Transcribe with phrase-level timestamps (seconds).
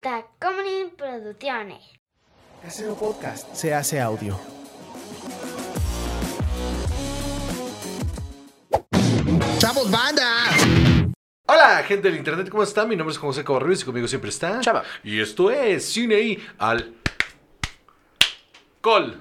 [0.00, 1.82] Tacomunin Producciones.
[2.62, 4.34] Casero Podcast se hace audio.
[9.58, 10.46] ¡Chavos, banda!
[11.46, 12.88] Hola, gente del internet, ¿cómo están?
[12.88, 14.84] Mi nombre es José Cabarrubia y conmigo siempre está Chava.
[15.04, 16.94] Y esto es Cine y al
[18.80, 19.20] Col.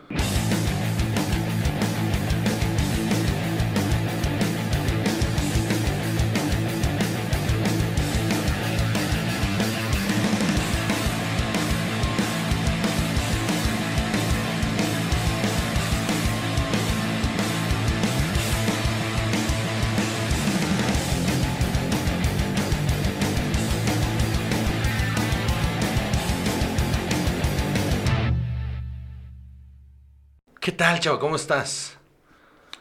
[31.00, 31.20] tal, chavo?
[31.20, 31.98] ¿Cómo estás?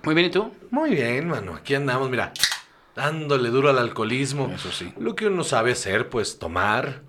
[0.03, 0.53] Muy bien, ¿y tú?
[0.71, 1.55] Muy bien, mano.
[1.55, 2.33] Aquí andamos, mira,
[2.97, 4.51] dándole duro al alcoholismo.
[4.53, 4.93] Eso sí.
[4.99, 7.03] Lo que uno sabe hacer, pues tomar,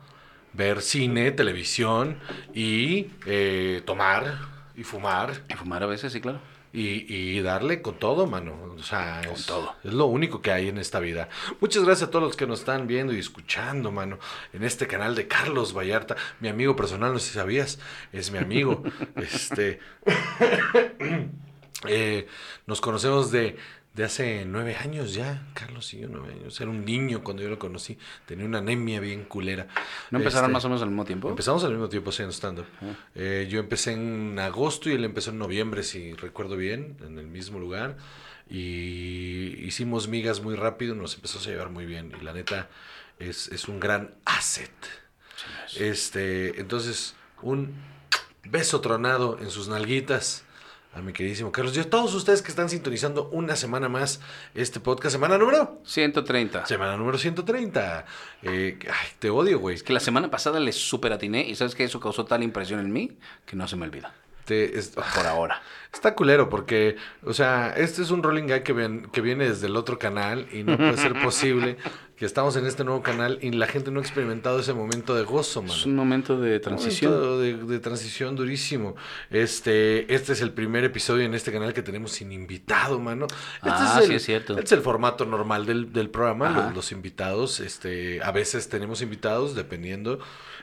[0.54, 2.20] ver cine, televisión
[2.54, 4.38] y eh, tomar
[4.76, 6.40] y fumar Y fumar a veces, sí, claro.
[6.72, 8.76] Y, y darle con todo, mano.
[8.78, 9.76] O sea, Con es, todo.
[9.84, 11.30] es lo único que hay en esta vida.
[11.60, 14.20] Muchas gracias a todos los que nos están viendo y escuchando, mano,
[14.54, 17.80] en este canal de Carlos Vallarta, mi amigo personal, no sé si sabías,
[18.14, 18.84] es mi amigo.
[19.16, 19.80] este,
[21.88, 22.28] eh,
[22.68, 23.58] nos conocemos de,
[23.94, 26.60] de hace nueve años ya, Carlos y yo, nueve años.
[26.62, 29.68] Era un niño cuando yo lo conocí, tenía una anemia bien culera.
[30.12, 31.30] ¿No empezaron Este, más o menos al mismo tiempo?
[31.30, 32.66] Empezamos al mismo tiempo haciendo stand-up.
[33.16, 37.28] Eh, yo empecé en agosto y él empezó en noviembre, si recuerdo bien, en el
[37.28, 37.98] mismo lugar.
[38.50, 42.14] Y hicimos migas muy rápido, nos empezó a llevar muy bien.
[42.20, 42.70] Y la neta
[43.20, 44.72] es, es un gran asset.
[45.78, 47.76] Este, entonces, un
[48.44, 50.44] beso tronado en sus nalguitas
[50.94, 51.76] a mi queridísimo Carlos.
[51.78, 54.20] Y a todos ustedes que están sintonizando una semana más
[54.56, 55.80] este podcast, semana número.
[55.86, 56.66] 130.
[56.66, 58.06] Semana número 130.
[58.44, 59.76] Eh, ay, te odio, güey.
[59.76, 62.80] Es que la semana pasada le super atiné y sabes que eso causó tal impresión
[62.80, 64.14] en mí que no se me olvida.
[64.50, 65.62] Te- es- Por ahora.
[65.94, 69.68] Está culero porque, o sea, este es un rolling guy que, ven- que viene desde
[69.68, 71.78] el otro canal y no puede ser posible
[72.16, 75.24] que estamos en este nuevo canal y la gente no ha experimentado ese momento de
[75.24, 75.74] gozo, mano.
[75.74, 77.12] Es un momento de transición.
[77.14, 78.96] Momento De, de transición durísimo.
[79.32, 83.26] Este, este es el primer episodio en este canal que tenemos sin invitado, mano.
[83.28, 84.54] Este Ah, el, sí es cierto.
[84.54, 86.50] Este es el formato normal del, del programa.
[86.50, 90.20] Los, los invitados, este, a veces tenemos invitados dependiendo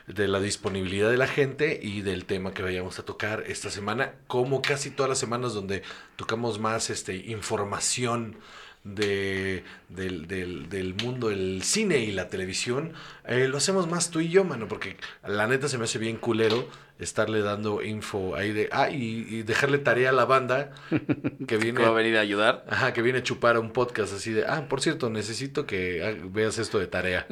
[0.07, 4.13] de la disponibilidad de la gente y del tema que vayamos a tocar esta semana,
[4.27, 5.83] como casi todas las semanas donde
[6.15, 8.37] tocamos más este, información
[8.85, 12.93] de, del, del, mundo del cine y la televisión,
[13.25, 14.95] eh, lo hacemos más tú y yo, mano, porque
[15.25, 19.43] la neta se me hace bien culero estarle dando info ahí de, ah, y, y
[19.43, 20.71] dejarle tarea a la banda
[21.47, 22.65] que viene va a venir a ayudar.
[22.69, 26.19] Ajá, que viene a chupar a un podcast así de, ah, por cierto, necesito que
[26.31, 27.27] veas esto de tarea.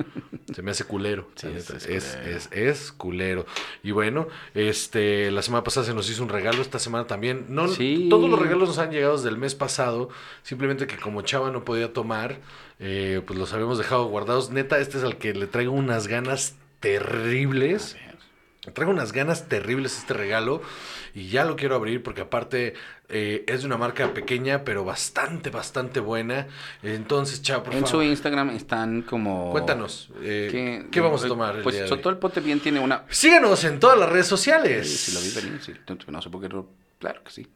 [0.53, 1.27] Se me hace culero.
[1.35, 2.37] Sí, es- es es, culero.
[2.37, 3.45] es, es culero.
[3.83, 7.45] Y bueno, este, la semana pasada se nos hizo un regalo, esta semana también.
[7.49, 8.07] No, Sí.
[8.09, 10.09] Todos los regalos nos han llegado desde el mes pasado,
[10.43, 12.37] simplemente que como Chava no podía tomar,
[12.79, 14.51] eh, pues los habíamos dejado guardados.
[14.51, 17.97] Neta, este es al que le traigo unas ganas terribles.
[18.73, 20.61] Traigo unas ganas terribles este regalo
[21.13, 22.73] y ya lo quiero abrir porque aparte
[23.09, 26.47] eh, es de una marca pequeña pero bastante, bastante buena.
[26.83, 29.51] Entonces, chao, por En su Instagram están como...
[29.51, 33.05] cuéntanos, eh, ¿qué vamos a tomar el Pues día todo el pote bien tiene una...
[33.09, 34.89] Síganos en todas las redes sociales.
[34.89, 35.73] Sí, si lo vi venir, sí.
[36.09, 36.67] No, sé por qué no...
[36.99, 37.47] Claro que sí.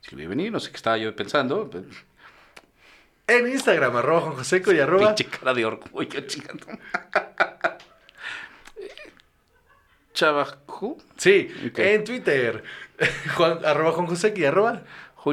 [0.00, 1.70] Si lo vi venir, no sé qué estaba yo pensando.
[3.26, 5.14] En Instagram, arroba Juan Joseco y arroba...
[5.14, 6.66] Pinche cara de orgullo, chingando.
[10.14, 10.98] Chavajú.
[11.16, 11.78] Sí, Ok.
[11.78, 12.62] en Twitter,
[13.36, 14.82] Juan, arroba Juan y arroba...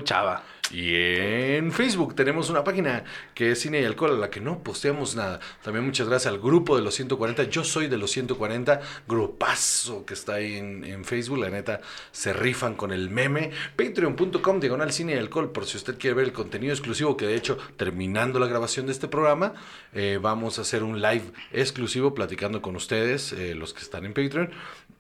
[0.02, 0.44] Chava.
[0.72, 4.60] Y en Facebook tenemos una página que es Cine y Alcohol, a la que no
[4.60, 5.40] posteamos nada.
[5.64, 7.46] También muchas gracias al grupo de los 140.
[7.46, 11.40] Yo soy de los 140, grupazo que está ahí en, en Facebook.
[11.40, 13.52] La neta, se rifan con el meme.
[13.76, 17.36] Patreon.com, diagonal Cine y Alcohol, por si usted quiere ver el contenido exclusivo, que de
[17.36, 19.54] hecho, terminando la grabación de este programa,
[19.94, 24.14] eh, vamos a hacer un live exclusivo platicando con ustedes, eh, los que están en
[24.14, 24.52] Patreon.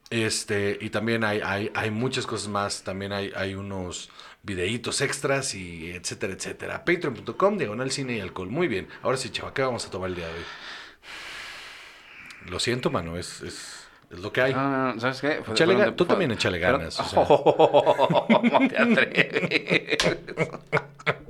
[0.10, 2.84] Este, y también hay, hay, hay muchas cosas más.
[2.84, 4.10] También hay, hay unos
[4.44, 6.86] videitos extras y etcétera, etcétera.
[6.86, 8.50] Patreon.com, diagonal cine y alcohol.
[8.50, 8.88] Muy bien.
[9.03, 10.45] Ahora sí, chava, ¿qué vamos a tomar el día de hoy?
[12.50, 14.53] Lo siento, mano, es, es, es lo que hay.
[14.53, 15.41] ¿Sabes qué?
[15.44, 17.25] Fue- fueron ga- tú fue- también échale ganas, o sea.
[17.27, 19.97] ¿Cómo te atreves?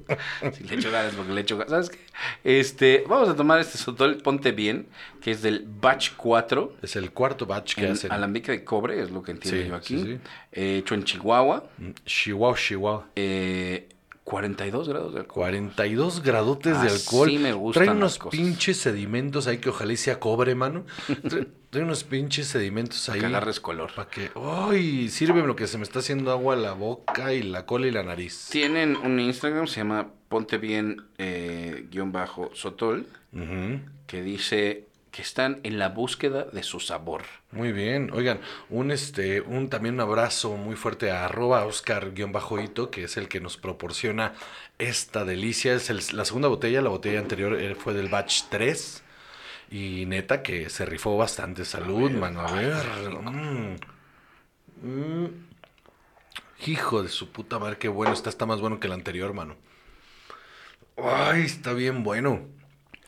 [0.54, 1.72] Sí, le echo ganas porque le echo ganas.
[1.72, 2.00] ¿Sabes qué?
[2.44, 4.88] Este, vamos a tomar este sotol Ponte Bien,
[5.22, 6.78] que es del Batch 4.
[6.82, 8.12] Es el cuarto batch que En hacen.
[8.12, 9.98] alambique de cobre, es lo que entiendo Sí, yo aquí.
[10.00, 10.20] sí, sí.
[10.52, 11.70] Eh, hecho en Chihuahua.
[11.78, 13.08] Mm, Chihuahua, Chihuahua.
[13.16, 13.90] Eh,
[14.24, 15.34] 42 grados de alcohol.
[15.44, 17.40] 42 gradotes de Así alcohol.
[17.40, 20.86] me gustan Trae las unos pinches sedimentos ahí que ojalá y sea cobre, mano.
[21.72, 23.20] Hay unos pinches sedimentos ahí.
[23.20, 23.94] que agarres color.
[23.96, 24.32] Para que.
[24.36, 25.10] ¡Ay!
[25.10, 28.04] Sirve lo que se me está haciendo agua la boca y la cola y la
[28.04, 28.48] nariz.
[28.52, 33.06] Tienen un Instagram, se llama Ponte Bien eh, guion bajo Sotol,
[34.08, 37.24] que dice que están en la búsqueda de su sabor.
[37.52, 38.12] Muy bien.
[38.14, 38.40] Oigan,
[38.70, 43.40] un este, un también un abrazo muy fuerte a arroba Oscar-Hito, que es el que
[43.40, 44.34] nos proporciona
[44.78, 45.74] esta delicia.
[45.74, 49.04] Es el- la segunda botella, la botella anterior eh, fue del batch 3.
[49.72, 51.64] Y neta que se rifó bastante.
[51.66, 52.42] Salud, mano.
[52.42, 52.76] A ver.
[53.22, 53.76] Mm.
[54.82, 55.28] Mm.
[56.66, 58.14] Hijo de su puta madre, qué bueno.
[58.14, 59.56] Está, está más bueno que el anterior, mano.
[61.02, 62.42] Ay, está bien bueno.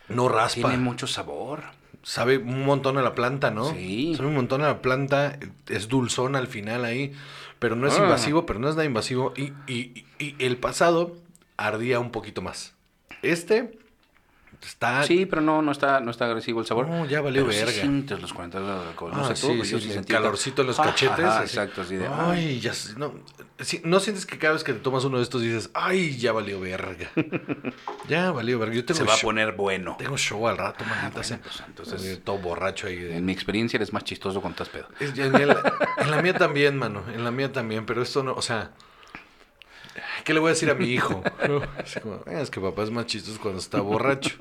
[0.07, 0.69] No raspa.
[0.69, 1.61] Tiene mucho sabor.
[2.03, 3.71] Sabe un montón a la planta, ¿no?
[3.73, 4.13] Sí.
[4.15, 5.37] Sabe un montón a la planta.
[5.67, 7.13] Es dulzón al final ahí.
[7.59, 8.03] Pero no es Ah.
[8.03, 9.33] invasivo, pero no es nada invasivo.
[9.35, 11.15] Y, y- y el pasado
[11.57, 12.73] ardía un poquito más.
[13.21, 13.77] Este
[14.67, 15.03] está.
[15.03, 16.87] Sí, pero no, no está, no está agresivo el sabor.
[16.87, 17.81] No, ya valió Pero sí verga.
[17.81, 19.11] sientes los 40 grados de alcohol.
[19.13, 21.19] No Ah, sé tú, sí, pero yo sí, sí el calorcito en los cachetes.
[21.25, 21.43] ajá, así.
[21.57, 22.07] exacto, así de.
[22.07, 22.71] Ay, ya.
[22.97, 23.13] No,
[23.83, 26.59] no sientes que cada vez que te tomas uno de estos dices, ay, ya valió
[26.59, 27.09] verga.
[28.07, 28.75] ya valió verga.
[28.75, 29.95] Yo tengo se va a poner bueno.
[29.97, 31.09] Tengo show al rato, manita.
[31.09, 31.35] bueno, sí.
[31.41, 32.97] pues, entonces- todo borracho ahí.
[32.97, 34.87] de- En mi experiencia eres más chistoso con estás pedo.
[34.99, 37.03] Es- ya- en, la, en la mía también, mano.
[37.13, 38.71] En la mía también, pero esto no, o sea.
[40.23, 41.23] ¿Qué le voy a decir a mi hijo?
[41.47, 41.61] ¿No?
[41.77, 44.35] Así como, "Eh, es que papá es más chistoso cuando está borracho.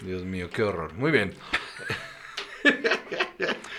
[0.00, 0.94] Dios mío, qué horror.
[0.94, 1.34] Muy bien.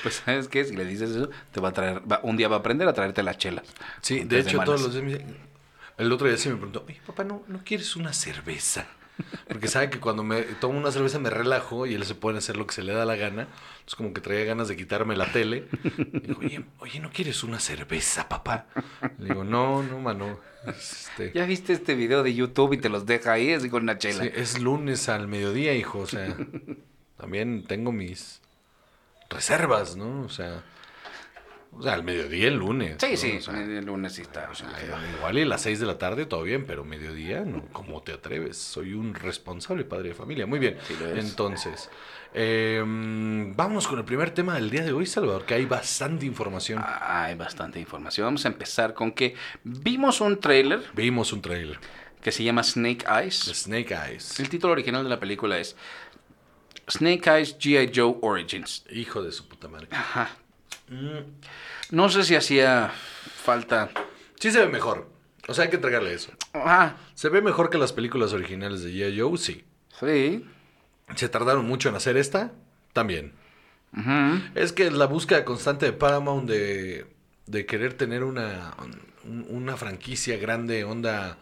[0.04, 0.64] Pues, ¿sabes qué?
[0.64, 2.02] Si le dices eso, te va a traer.
[2.10, 3.64] va- un día va a aprender a traerte las chelas.
[4.02, 4.66] Sí, de hecho, manas.
[4.66, 5.36] todos los días me
[5.98, 8.86] El otro día sí me preguntó, oye, papá, ¿no, ¿no quieres una cerveza?
[9.48, 12.58] Porque sabe que cuando me tomo una cerveza me relajo y él se puede hacer
[12.58, 13.48] lo que se le da la gana.
[13.86, 15.68] Es como que traía ganas de quitarme la tele.
[16.14, 18.68] Y dijo, oye, oye, ¿no quieres una cerveza, papá?
[19.18, 20.40] Le digo, no, no, mano.
[20.66, 23.98] Este, ¿Ya viste este video de YouTube y te los deja ahí así con una
[23.98, 24.24] chela?
[24.24, 26.00] Sí, es lunes al mediodía, hijo.
[26.00, 26.36] O sea,
[27.18, 28.42] también tengo mis
[29.30, 30.24] reservas, ¿no?
[30.24, 30.64] O sea,
[31.72, 32.98] o sea al mediodía el lunes.
[33.00, 33.18] Sí, ¿no?
[33.18, 34.50] sí, O sea, el lunes sí está.
[34.52, 34.86] o sea, ay,
[35.18, 37.64] igual y las 6 de la tarde todo bien, pero mediodía, no.
[37.72, 38.58] ¿Cómo te atreves?
[38.58, 40.46] Soy un responsable padre de familia.
[40.48, 40.78] Muy bien.
[40.88, 40.96] Sí.
[41.16, 41.90] Entonces,
[42.34, 42.82] eh,
[43.56, 46.80] vámonos con el primer tema del día de hoy, Salvador, que hay bastante información.
[46.84, 48.26] Ah, Hay bastante información.
[48.28, 51.80] Vamos a empezar con que vimos un trailer Vimos un trailer.
[52.22, 53.36] que se llama Snake Eyes.
[53.54, 54.40] Snake Eyes.
[54.40, 55.76] El título original de la película es
[56.90, 57.92] Snake Eyes G.I.
[57.94, 58.86] Joe Origins.
[58.92, 59.88] Hijo de su puta madre.
[59.92, 60.30] Ajá.
[61.92, 62.92] No sé si hacía
[63.44, 63.90] falta.
[64.40, 65.10] Sí se ve mejor.
[65.48, 66.32] O sea, hay que entregarle eso.
[66.54, 69.20] Ah, ¿Se ve mejor que las películas originales de G.I.
[69.20, 69.38] Joe?
[69.38, 69.64] Sí.
[70.00, 70.46] sí.
[71.16, 72.52] ¿Se tardaron mucho en hacer esta?
[72.94, 73.34] También.
[73.98, 74.42] Ujú.
[74.56, 77.06] Es que la búsqueda constante de Paramount de,
[77.46, 78.76] de querer tener una,
[79.24, 81.38] un- una franquicia grande, onda...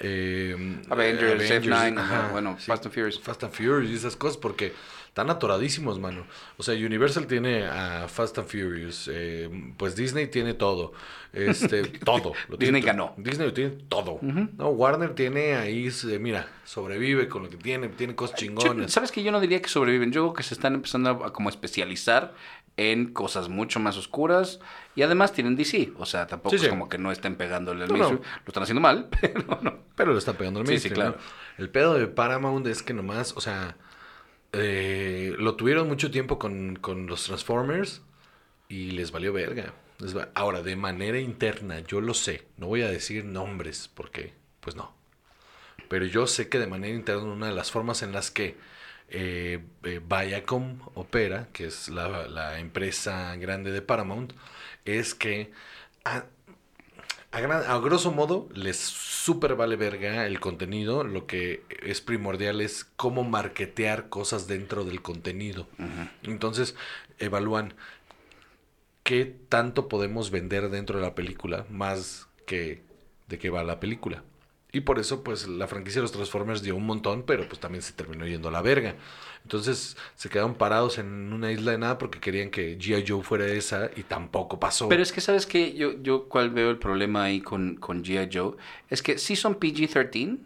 [0.00, 3.20] eh, Avengers, eh, F9, ajá, bueno, Fast and Furious.
[3.20, 4.72] Fast and Furious y esas cosas, porque
[5.16, 6.26] están atoradísimos, mano.
[6.58, 9.48] O sea, Universal tiene a Fast and Furious, eh,
[9.78, 10.92] pues Disney tiene todo.
[11.32, 12.34] Este, todo.
[12.50, 13.14] lo Disney tiene ganó.
[13.16, 14.18] Disney lo tiene todo.
[14.20, 18.92] No, Warner tiene ahí, eh, mira, sobrevive con lo que tiene, tiene cosas Yo- chingonas.
[18.92, 20.12] ¿Sabes que Yo no diría que sobreviven.
[20.12, 22.34] Yo creo que se están empezando a, a como especializar
[22.76, 24.60] en cosas mucho más oscuras.
[24.96, 25.92] Y además tienen DC.
[25.96, 26.68] O sea, tampoco Sí, es sí.
[26.68, 28.04] como que no estén pegándole al No, no.
[28.10, 28.34] mainstream.
[28.44, 29.78] Lo están haciendo mal, pero no.
[29.94, 31.16] Pero le está pegando el Sí, sí, mainstream, claro.
[31.56, 31.64] ¿no?
[31.64, 33.78] El pedo de Paramount es que nomás, o sea,
[34.52, 38.02] eh, lo tuvieron mucho tiempo con, con los Transformers
[38.68, 39.74] y les valió verga.
[40.34, 42.46] Ahora, de manera interna, yo lo sé.
[42.56, 44.94] No voy a decir nombres porque, pues no.
[45.88, 48.56] Pero yo sé que de manera interna una de las formas en las que
[49.08, 54.32] eh, eh, Viacom opera, que es la, la empresa grande de Paramount,
[54.84, 55.52] es que
[56.04, 56.24] a,
[57.36, 61.04] a, gran- a grosso modo les súper vale verga el contenido.
[61.04, 65.66] Lo que es primordial es cómo marketear cosas dentro del contenido.
[66.22, 66.74] Entonces
[67.18, 67.74] evalúan
[69.02, 72.82] qué tanto podemos vender dentro de la película más que
[73.28, 74.22] de qué va la película.
[74.72, 77.82] Y por eso, pues, la franquicia de los Transformers dio un montón, pero pues también
[77.82, 78.94] se terminó yendo a la verga.
[79.46, 83.04] Entonces, se quedaron parados en una isla de nada porque querían que G.I.
[83.06, 84.88] Joe fuera esa y tampoco pasó.
[84.88, 85.72] Pero es que, ¿sabes qué?
[85.72, 88.28] Yo, yo cuál veo el problema ahí con, con G.I.
[88.36, 88.56] Joe.
[88.90, 90.38] Es que sí son PG-13,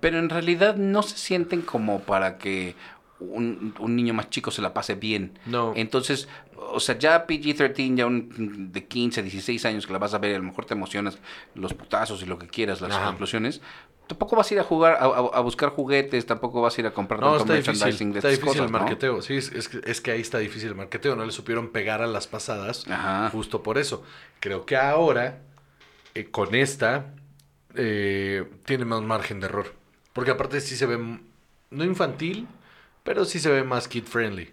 [0.00, 2.76] pero en realidad no se sienten como para que
[3.18, 5.38] un, un niño más chico se la pase bien.
[5.44, 5.74] No.
[5.76, 10.18] Entonces, o sea, ya PG-13, ya un de 15, 16 años que la vas a
[10.18, 11.18] ver, a lo mejor te emocionas
[11.54, 13.16] los putazos y lo que quieras, las Ajá.
[14.10, 17.20] Tampoco vas a ir a jugar, a, buscar juguetes, tampoco vas a ir a comprar
[17.20, 18.12] No, está difícil.
[18.12, 18.78] de Está difícil cosas, el ¿no?
[18.80, 19.22] marketeo.
[19.22, 21.14] Sí, es, es que, es que ahí está difícil el marketeo.
[21.14, 23.30] No le supieron pegar a las pasadas Ajá.
[23.30, 24.02] justo por eso.
[24.40, 25.42] Creo que ahora,
[26.16, 27.14] eh, con esta,
[27.76, 29.72] eh, tiene más margen de error.
[30.12, 30.98] Porque aparte sí se ve,
[31.70, 32.48] no infantil,
[33.04, 34.52] pero sí se ve más kid friendly.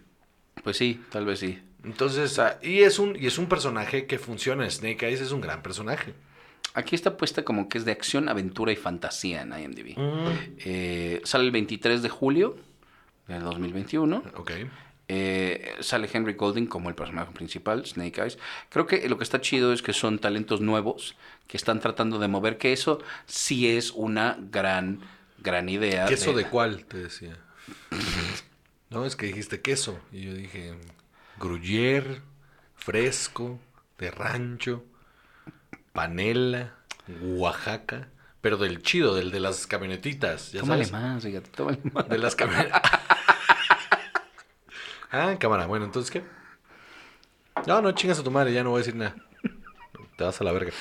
[0.64, 1.60] Pues sí, tal vez sí.
[1.84, 4.70] Entonces, ah, y es un y es un personaje que funciona.
[4.70, 6.14] Snake Eyes es un gran personaje.
[6.78, 9.96] Aquí está puesta como que es de acción, aventura y fantasía en IMDb.
[10.60, 12.56] Eh, sale el 23 de julio
[13.28, 14.22] del 2021.
[14.36, 14.52] Ok.
[15.08, 18.38] Eh, sale Henry Golding como el personaje principal, Snake Eyes.
[18.70, 21.16] Creo que lo que está chido es que son talentos nuevos
[21.48, 25.00] que están tratando de mover, que eso sí es una gran,
[25.40, 26.06] gran idea.
[26.06, 26.86] ¿Queso de cuál?
[26.86, 27.40] Te decía.
[28.92, 30.00] no, es que dijiste queso.
[30.12, 30.76] Y yo dije,
[31.40, 32.22] gruyère,
[32.76, 33.60] fresco,
[33.98, 34.86] de rancho,
[35.98, 36.75] panela,
[37.24, 38.10] Oaxaca.
[38.39, 40.51] Pero del chido, del de las camionetitas.
[40.51, 41.04] ¿ya Tómale sabes?
[41.04, 42.08] más, fíjate, tómale más.
[42.08, 42.82] De las camionetas.
[45.12, 45.66] ah, cámara.
[45.66, 46.22] Bueno, entonces, ¿qué?
[47.66, 49.16] No, no chingas a tu madre, ya no voy a decir nada.
[50.18, 50.72] Te vas a la verga.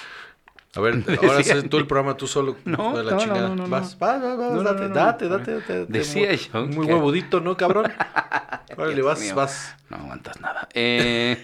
[0.77, 2.57] A ver, ahora haces tú el programa tú solo.
[2.65, 3.49] No, de la no, no, chingada.
[3.49, 5.87] no, no, Vas, vas, vas, vas, date, date, date, date, date.
[5.93, 7.91] Decía muy, yo Muy que- huevudito, ¿no, cabrón?
[8.77, 9.35] Órale, vas, mío.
[9.35, 9.75] vas.
[9.89, 10.69] No aguantas nada.
[10.75, 11.43] Eh,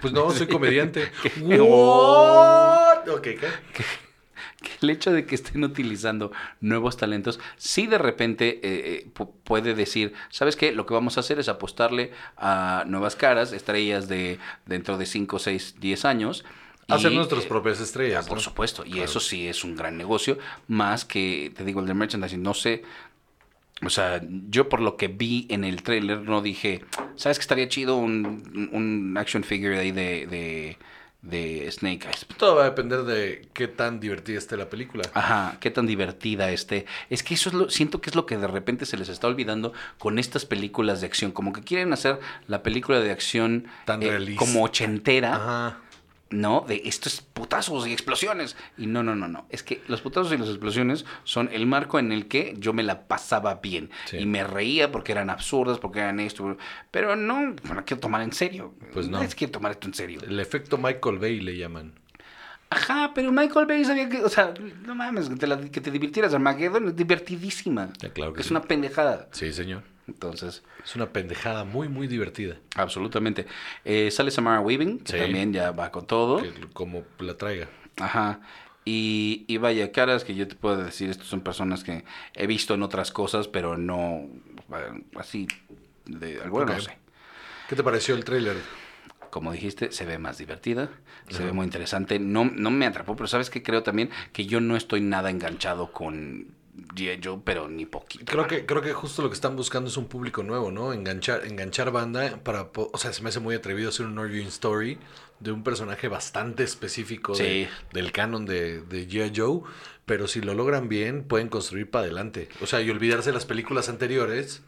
[0.00, 1.10] Pues no, soy comediante.
[1.22, 1.30] ¿Qué?
[2.02, 3.08] What?
[3.08, 3.38] Ok, ¿qué?
[4.62, 9.32] que el hecho de que estén utilizando nuevos talentos, sí de repente eh, eh, pu-
[9.44, 10.70] puede decir, ¿sabes qué?
[10.72, 15.38] Lo que vamos a hacer es apostarle a nuevas caras, estrellas de dentro de 5,
[15.40, 16.44] 6, 10 años.
[16.88, 18.26] Hacer nuestras eh, propias estrellas.
[18.28, 18.42] Por ¿no?
[18.42, 19.04] supuesto, y Claro.
[19.04, 22.82] eso sí es un gran negocio, más que, te digo, el de merchandising, no sé,
[23.84, 26.84] o sea, yo por lo que vi en el trailer no dije,
[27.16, 30.78] ¿sabes que estaría chido un, un action figure ahí de, de,
[31.22, 32.26] de Snake Eyes?
[32.36, 35.02] Todo va a depender de qué tan divertida esté la película.
[35.14, 36.86] Ajá, qué tan divertida esté.
[37.10, 39.26] Es que eso es lo, siento que es lo que de repente se les está
[39.26, 41.32] olvidando con estas películas de acción.
[41.32, 44.38] Como que quieren hacer la película de acción Tan eh, realista.
[44.44, 45.34] como ochentera.
[45.34, 45.78] Ajá.
[46.32, 46.64] ¿No?
[46.66, 48.56] De estos putazos y explosiones.
[48.76, 49.46] Y no, no, no, no.
[49.50, 52.82] Es que los putazos y las explosiones son el marco en el que yo me
[52.82, 53.90] la pasaba bien.
[54.06, 54.16] Sí.
[54.18, 56.56] Y me reía porque eran absurdas, porque eran esto.
[56.90, 58.74] Pero no, no la quiero tomar en serio.
[58.92, 59.20] Pues no.
[59.22, 60.20] Es que quiero tomar esto en serio.
[60.26, 61.92] El efecto Michael Bay le llaman.
[62.70, 64.54] Ajá, pero Michael Bay sabía que, o sea,
[64.86, 66.32] no mames, que te, la- que te divirtieras.
[66.32, 67.90] Armageddon es divertidísima.
[67.98, 68.52] Ya, claro que es sí.
[68.54, 69.28] una pendejada.
[69.32, 69.82] Sí, señor.
[70.08, 72.56] Entonces, Es una pendejada muy, muy divertida.
[72.76, 73.46] absolutamente.
[73.84, 75.18] Eh, sale Samara Weaving, que Sí.
[75.18, 76.42] también ya va con todo.
[76.42, 77.68] Que como la traiga.
[77.98, 78.40] Ajá.
[78.84, 82.04] Y, y vaya, caras que yo te puedo decir, estos son personas que
[82.34, 84.28] he visto en otras cosas, pero no
[85.16, 85.46] así
[86.06, 86.70] de alguna Ok.
[86.72, 86.98] no sé.
[87.68, 88.56] ¿Qué te pareció el tráiler?
[89.30, 90.90] Como dijiste, se ve más divertida,
[91.30, 92.18] se ve muy interesante.
[92.18, 95.90] No, no me atrapó, pero sabes que creo también que yo no estoy nada enganchado
[95.92, 96.48] con
[97.22, 98.24] Joe, pero ni poquito.
[98.24, 100.92] Creo que, creo que justo lo que están buscando es un público nuevo, ¿no?
[100.92, 102.70] Enganchar, enganchar banda para...
[102.74, 104.98] O sea, se me hace muy atrevido hacer un origin story
[105.40, 109.32] de un personaje bastante específico de- del canon de, de G.I.
[109.36, 109.60] Joe,
[110.06, 112.48] pero si lo logran bien, pueden construir para adelante.
[112.62, 114.62] O sea, y olvidarse de las películas anteriores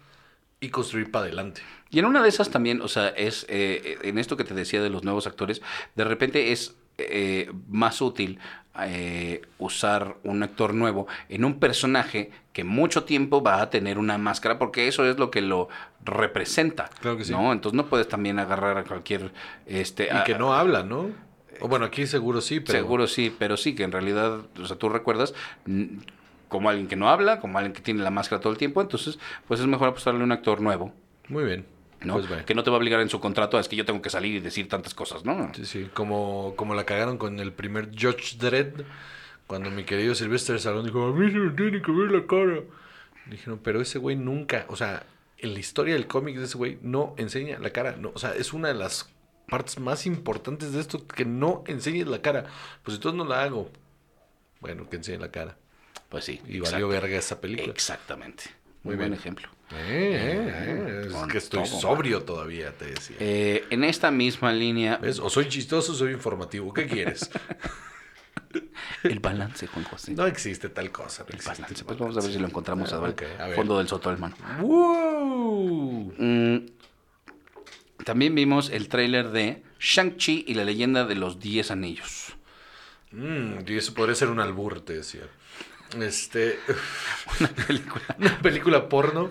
[0.61, 1.63] y construir para adelante.
[1.91, 4.83] Y en una de esas también, o sea, es eh, en esto que te decía
[4.83, 5.63] de los nuevos actores,
[5.95, 8.39] de repente es eh, más útil
[8.83, 14.19] eh, usar un actor nuevo en un personaje que mucho tiempo va a tener una
[14.19, 15.69] máscara, porque eso es lo que lo
[16.05, 16.89] representa.
[17.01, 17.33] Claro que sí.
[17.33, 17.53] ¿no?
[17.53, 19.33] Entonces no puedes también agarrar a cualquier...
[19.67, 21.11] Este, Y a- que no habla, ¿no?
[21.61, 22.79] O bueno, aquí seguro sí, pero...
[22.79, 25.35] Seguro sí, pero sí, que en realidad, o sea, tú recuerdas
[26.49, 29.19] como alguien que no habla, como alguien que tiene la máscara todo el tiempo, entonces
[29.49, 30.93] pues es mejor apostarle a un actor nuevo.
[31.29, 31.67] Muy bien.
[32.05, 32.15] ¿No?
[32.21, 34.11] Pues que no te va a obligar en su contrato, es que yo tengo que
[34.11, 35.53] salir y decir tantas cosas, ¿no?
[35.55, 38.83] Sí, sí, como, como la cagaron con el primer Judge Dredd,
[39.47, 42.63] cuando mi querido Sylvester Stallone dijo, a mí se me tiene que ver la cara.
[43.27, 45.05] Dijeron, pero ese güey nunca, o sea,
[45.39, 47.97] en la historia del cómic de ese güey no enseña la cara.
[47.97, 49.11] No, o sea, es una de las
[49.49, 52.47] partes más importantes de esto, que no enseñes la cara.
[52.83, 53.71] Pues entonces no la hago.
[54.61, 55.57] Bueno, que enseñe la cara.
[56.09, 56.41] Pues sí.
[56.47, 57.73] Y valió verga esa película.
[57.73, 58.45] Exactamente.
[58.83, 59.49] Muy Muy buen ejemplo.
[59.73, 63.17] Eh, eh, eh, es que estoy todo, sobrio todavía, te decía.
[63.19, 65.19] Eh, en esta misma línea, ¿Ves?
[65.19, 66.73] O soy chistoso o soy informativo.
[66.73, 67.31] ¿Qué quieres?
[69.03, 70.13] el balance, Juan José.
[70.13, 71.23] No existe tal cosa.
[71.23, 71.81] No el existe balance.
[71.81, 73.03] el Pues vamos a ver si lo encontramos Ah,
[73.39, 74.37] al fondo del soto, hermano.
[74.61, 76.15] ¡Wow!
[76.19, 76.59] Mm,
[78.05, 82.35] también vimos el tráiler de Shang-Chi y la leyenda de los 10 anillos.
[83.13, 85.23] Mm, y eso podría ser un albur, te decía.
[86.01, 86.59] Este.
[87.41, 88.03] Una película.
[88.19, 89.31] Una película porno.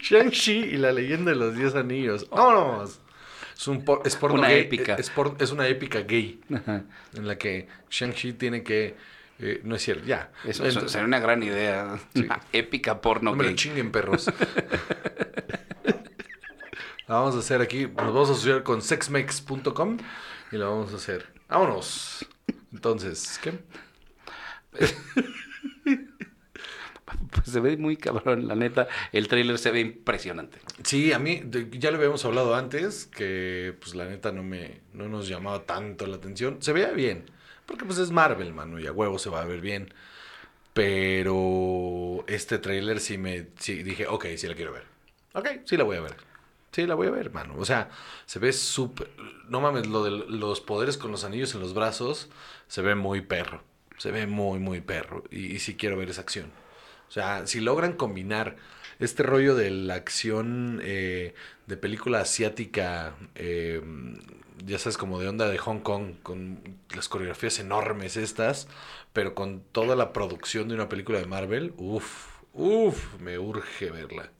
[0.00, 2.28] Shang-Chi y la leyenda de los 10 anillos.
[2.30, 3.00] ¡Vámonos!
[3.56, 4.60] Es, un por- es porno Una gay.
[4.60, 4.94] épica.
[4.94, 6.40] Es, por- es una épica gay.
[6.54, 6.84] Ajá.
[7.14, 8.94] En la que Shang-Chi tiene que.
[9.38, 10.30] eh, no es cierto, ya.
[10.44, 11.98] Eso, Entonces- sería una gran idea.
[12.14, 13.56] Una épica porno No me lo gay.
[13.56, 14.26] chinguen, perros.
[17.08, 17.86] la vamos a hacer aquí.
[17.86, 19.96] Nos vamos a asociar con sexmex.com
[20.52, 21.26] y la vamos a hacer.
[21.48, 22.26] ¡Vámonos!
[22.72, 23.58] Entonces, ¿qué?
[27.30, 28.88] pues se ve muy cabrón, la neta.
[29.12, 30.58] El tráiler se ve impresionante.
[30.82, 31.42] Sí, a mí,
[31.72, 36.06] ya lo habíamos hablado antes, que pues la neta no me, no nos llamaba tanto
[36.06, 36.58] la atención.
[36.60, 37.24] Se veía bien,
[37.66, 39.92] porque pues es Marvel, mano, y a huevo se va a ver bien.
[40.74, 44.84] Pero este tráiler sí me, sí dije, ok, sí la quiero ver.
[45.32, 46.16] Ok, sí la voy a ver.
[46.72, 47.54] Sí la voy a ver, mano.
[47.56, 47.88] O sea,
[48.26, 49.08] se ve súper,
[49.48, 52.28] no mames, lo de los poderes con los anillos en los brazos,
[52.68, 53.62] se ve muy perro.
[53.98, 55.24] Se ve muy, muy perro.
[55.30, 56.50] Y, y sí quiero ver esa acción.
[57.08, 58.56] O sea, si logran combinar
[58.98, 61.34] este rollo de la acción eh,
[61.66, 63.80] de película asiática, eh,
[64.64, 66.60] ya sabes, como de onda de Hong Kong, con
[66.94, 68.68] las coreografías enormes estas,
[69.12, 74.30] pero con toda la producción de una película de Marvel, uff, uff, me urge verla.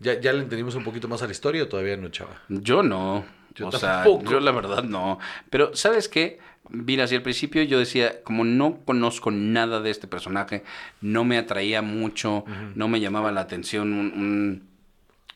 [0.00, 2.40] ¿Ya, ¿Ya le entendimos un poquito más a la historia o todavía no, chava?
[2.48, 3.24] Yo no.
[3.54, 4.30] Yo o sea, tampoco.
[4.30, 5.18] yo la verdad no.
[5.50, 6.38] Pero, ¿sabes qué?
[6.70, 10.64] Mira, hacia el principio yo decía, como no conozco nada de este personaje,
[11.00, 12.44] no me atraía mucho,
[12.74, 14.68] no me llamaba la atención un,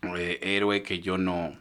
[0.03, 1.57] un, eh, héroe que yo no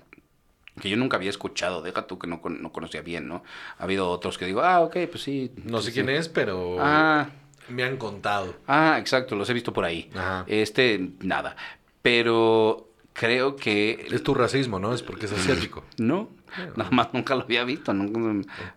[0.80, 3.44] que yo nunca había escuchado, deja tú que no, no conocía bien, ¿no?
[3.78, 5.52] Ha habido otros que digo, ah, ok, pues sí.
[5.66, 7.30] No sé sí, quién es, pero Ah,
[7.70, 8.56] me han contado.
[8.68, 10.10] ah, exacto, los he visto por ahí.
[10.16, 10.44] Ajá.
[10.48, 11.56] Este, nada.
[12.02, 14.94] Pero creo que Es tu racismo, ¿no?
[14.94, 15.84] Es porque es asiático.
[15.98, 16.30] no,
[16.76, 18.20] nada más nunca lo había visto, nunca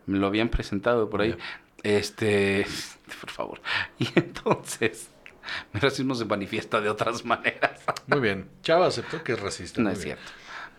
[0.06, 1.36] me, lo habían presentado por ahí.
[1.82, 2.66] Este,
[3.20, 3.60] por favor.
[3.98, 5.08] Y entonces,
[5.72, 7.80] mi racismo se manifiesta de otras maneras.
[8.06, 8.48] Muy bien.
[8.62, 9.80] Chava aceptó que es racista.
[9.80, 10.16] No muy es bien.
[10.16, 10.32] cierto,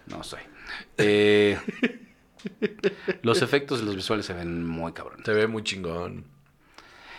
[0.08, 0.42] no soy.
[0.98, 1.60] Eh,
[3.22, 5.22] los efectos de los visuales se ven muy cabrón.
[5.26, 6.26] Se ve muy chingón.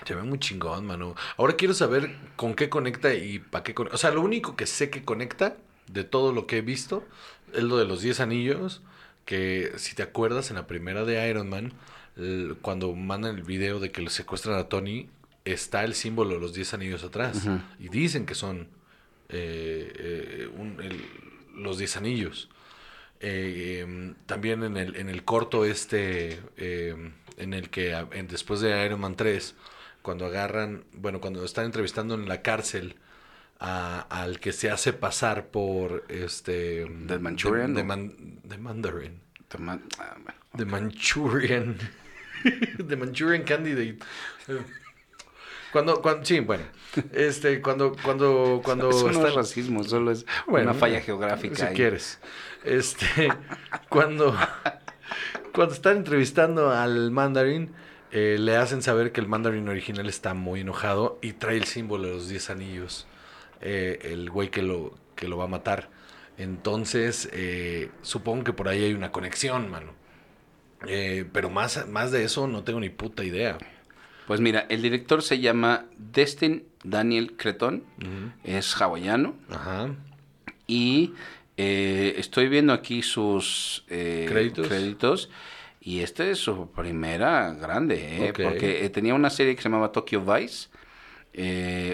[0.05, 1.15] Se ve muy chingón, mano.
[1.37, 3.97] Ahora quiero saber con qué conecta y para qué conecta.
[3.97, 5.57] O sea, lo único que sé que conecta
[5.89, 7.05] de todo lo que he visto
[7.53, 8.83] es lo de los 10 anillos.
[9.27, 11.73] Que si te acuerdas, en la primera de Iron Man,
[12.63, 15.11] cuando mandan el video de que le secuestran a Tony,
[15.45, 17.47] está el símbolo de los 10 anillos atrás.
[17.79, 18.69] Y dicen que son
[19.29, 21.05] eh, eh, un- el-
[21.63, 22.49] los 10 anillos.
[23.19, 28.61] Eh, em, también en el, en el corto este, em, en el que en- después
[28.61, 29.57] de Iron Man 3,
[30.03, 32.95] cuando agarran, bueno, cuando están entrevistando en la cárcel
[33.59, 36.87] a- al que se hace pasar por este...
[37.09, 37.85] ¿The Manchurian De, o?
[37.85, 39.21] Man- de Mandarin.
[39.49, 40.39] Toma- ah, bueno.
[40.57, 41.77] The Manchurian.
[42.89, 43.99] The Manchurian Candidate.
[45.73, 46.65] Cuando, cuando, sí, bueno,
[47.13, 51.57] este, cuando, cuando, cuando Eso no es racismo, solo es bueno, una falla geográfica.
[51.57, 51.75] Si ahí.
[51.75, 52.19] quieres.
[52.65, 53.29] Este,
[53.91, 54.35] cuando,
[55.53, 57.73] cuando están entrevistando al mandarín,
[58.11, 62.05] eh, le hacen saber que el mandarín original está muy enojado y trae el símbolo
[62.09, 63.07] de los 10 anillos.
[63.61, 65.91] eh, el güey que lo, que lo va a matar.
[66.39, 69.93] Entonces, eh, supongo que por ahí hay una conexión, mano.
[70.87, 73.57] Eh, pero más, más de eso no tengo ni puta idea.
[74.27, 77.85] Pues mira, el director se llama Destin Daniel Creton,
[78.43, 79.95] es hawaiano Ajá.
[80.67, 81.15] y
[81.57, 84.67] eh, estoy viendo aquí sus ¿Créditos?
[84.67, 85.31] créditos,
[85.81, 88.31] y esta es su primera grande, ¿eh?
[88.31, 88.41] Ok.
[88.43, 90.69] porque tenía una serie que se llamaba Tokyo Vice,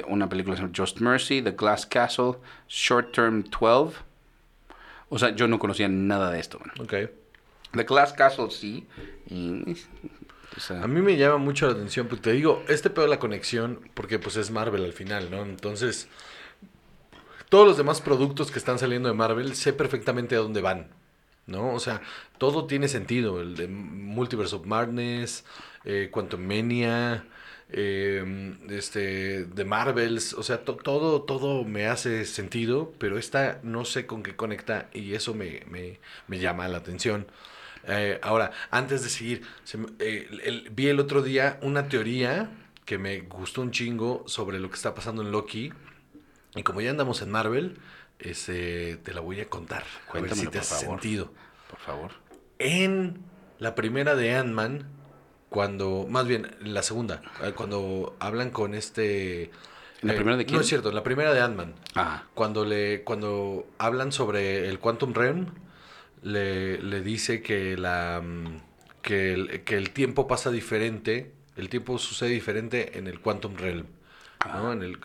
[0.08, 3.98] una película que se llama Just Mercy, The Glass Castle, Short Term 12.
[5.14, 6.58] O sea, yo no conocía nada de esto.
[6.58, 6.72] man.
[6.80, 6.94] Ok.
[7.72, 8.86] The Glass Castle sí.
[9.28, 9.76] y,
[10.56, 13.10] o sea, A mí me llama mucho la atención, porque te digo, este pedo de
[13.10, 15.42] la conexión, porque pues es Marvel al final, ¿no?
[15.42, 16.08] Entonces,
[17.50, 20.88] todos los demás productos que están saliendo de Marvel, sé perfectamente a dónde van,
[21.46, 21.74] ¿no?
[21.74, 22.00] O sea,
[22.38, 25.44] todo tiene sentido, el de Multiverse of Madness,
[25.84, 27.26] eh, Quantum Mania,
[27.72, 33.84] eh, este, de Marvels, o sea, to- todo, todo me hace sentido, pero esta no
[33.84, 37.26] sé con qué conecta y eso me, me, me llama la atención.
[37.88, 42.50] Eh, ahora, antes de seguir, se eh, el- vi el otro día una teoría
[42.84, 45.72] que me gustó un chingo sobre lo que está pasando en Loki.
[46.54, 47.78] Y como ya andamos en Marvel,
[48.18, 49.84] te la voy a contar.
[50.12, 51.00] Ver si te por hace favor.
[51.00, 51.32] sentido.
[51.70, 52.10] por favor.
[52.58, 53.18] En
[53.58, 54.86] la primera de Ant-Man,
[55.52, 59.44] cuando, más bien, en la segunda, eh, cuando hablan con este...
[60.02, 60.56] ¿En la eh, primera de quién?
[60.56, 61.74] No es cierto, la primera de Ant-Man.
[61.94, 65.46] Ah, Cuando le cuando hablan sobre el Quantum Realm,
[66.22, 68.56] le, le dice que la mm,
[69.02, 73.86] que el, que el tiempo pasa diferente, el tiempo sucede diferente en el Quantum Realm,
[74.44, 74.70] ¿no?
[74.70, 74.72] Ah.
[74.72, 74.98] En el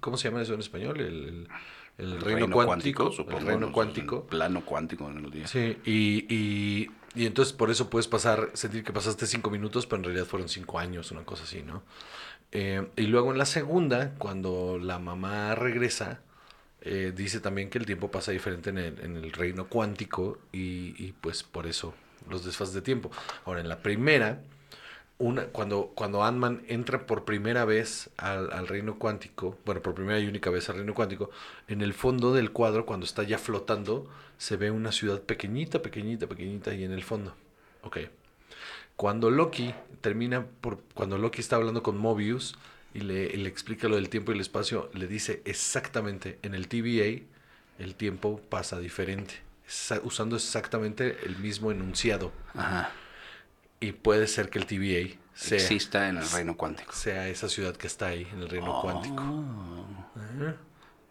[0.00, 1.00] ¿cómo se llama eso en español?
[1.00, 1.48] El, el-
[1.96, 3.72] el reino, cuántico, supongo, el reino ¿no?
[3.72, 4.26] cuántico.
[4.26, 5.46] Plano cuántico en el día.
[5.46, 9.98] Sí, y, y, y entonces por eso puedes pasar, sentir que pasaste cinco minutos, pero
[9.98, 11.82] en realidad fueron cinco años, una cosa así, ¿no?
[12.52, 16.20] Eh, y luego en la segunda, cuando la mamá regresa,
[16.80, 20.94] eh, dice también que el tiempo pasa diferente en el, en el reino cuántico y,
[21.02, 21.94] y, pues por eso
[22.28, 23.10] los desfases de tiempo.
[23.44, 24.40] Ahora, en la primera,
[25.18, 30.18] una, cuando, cuando Ant-Man entra por primera vez al, al reino cuántico, bueno, por primera
[30.18, 31.30] y única vez al reino cuántico,
[31.68, 36.26] en el fondo del cuadro, cuando está ya flotando, se ve una ciudad pequeñita, pequeñita,
[36.26, 37.34] pequeñita ahí en el fondo.
[37.82, 37.98] Ok.
[38.96, 40.80] Cuando Loki termina por.
[40.94, 42.56] Cuando Loki está hablando con Mobius
[42.92, 46.54] y le, y le explica lo del tiempo y el espacio, le dice exactamente en
[46.54, 47.24] el TVA
[47.78, 49.34] el tiempo pasa diferente.
[50.02, 52.32] Usando exactamente el mismo enunciado.
[52.54, 52.92] Ajá.
[53.80, 56.92] Y puede ser que el TVA sea, Exista en el reino cuántico.
[56.92, 59.22] sea esa ciudad que está ahí en el reino cuántico.
[59.22, 59.86] Oh,
[60.18, 60.56] Ajá.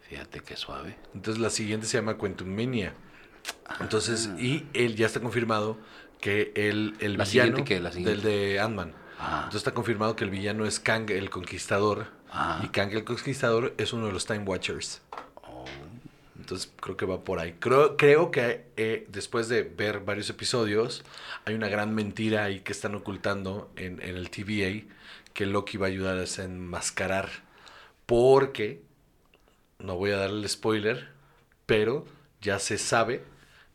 [0.08, 0.96] fíjate qué suave.
[1.14, 2.94] Entonces la siguiente se llama Quantum Mania.
[3.80, 5.78] Entonces, y él ya está confirmado
[6.20, 7.80] que el, el La villano siguiente, ¿qué?
[7.80, 8.10] La siguiente.
[8.10, 8.92] del de Ant-Man.
[9.18, 9.34] Ah.
[9.44, 12.06] Entonces está confirmado que el villano es Kang el Conquistador.
[12.32, 12.62] Ah.
[12.64, 15.02] Y Kang el Conquistador es uno de los Time Watchers.
[16.44, 17.54] Entonces creo que va por ahí.
[17.58, 21.02] Creo, creo que eh, después de ver varios episodios,
[21.46, 24.86] hay una gran mentira ahí que están ocultando en, en el TVA
[25.32, 27.30] que Loki va a ayudar a desenmascarar.
[28.04, 28.82] Porque,
[29.78, 31.08] no voy a darle el spoiler,
[31.64, 32.04] pero
[32.42, 33.24] ya se sabe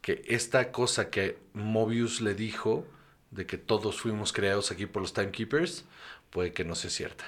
[0.03, 2.85] que esta cosa que Mobius le dijo
[3.31, 5.85] de que todos fuimos creados aquí por los Timekeepers,
[6.29, 7.25] puede que no sea cierta.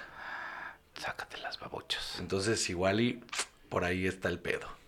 [0.99, 2.19] Sácate las babuchas.
[2.19, 3.23] Entonces igual y
[3.69, 4.80] por ahí está el pedo.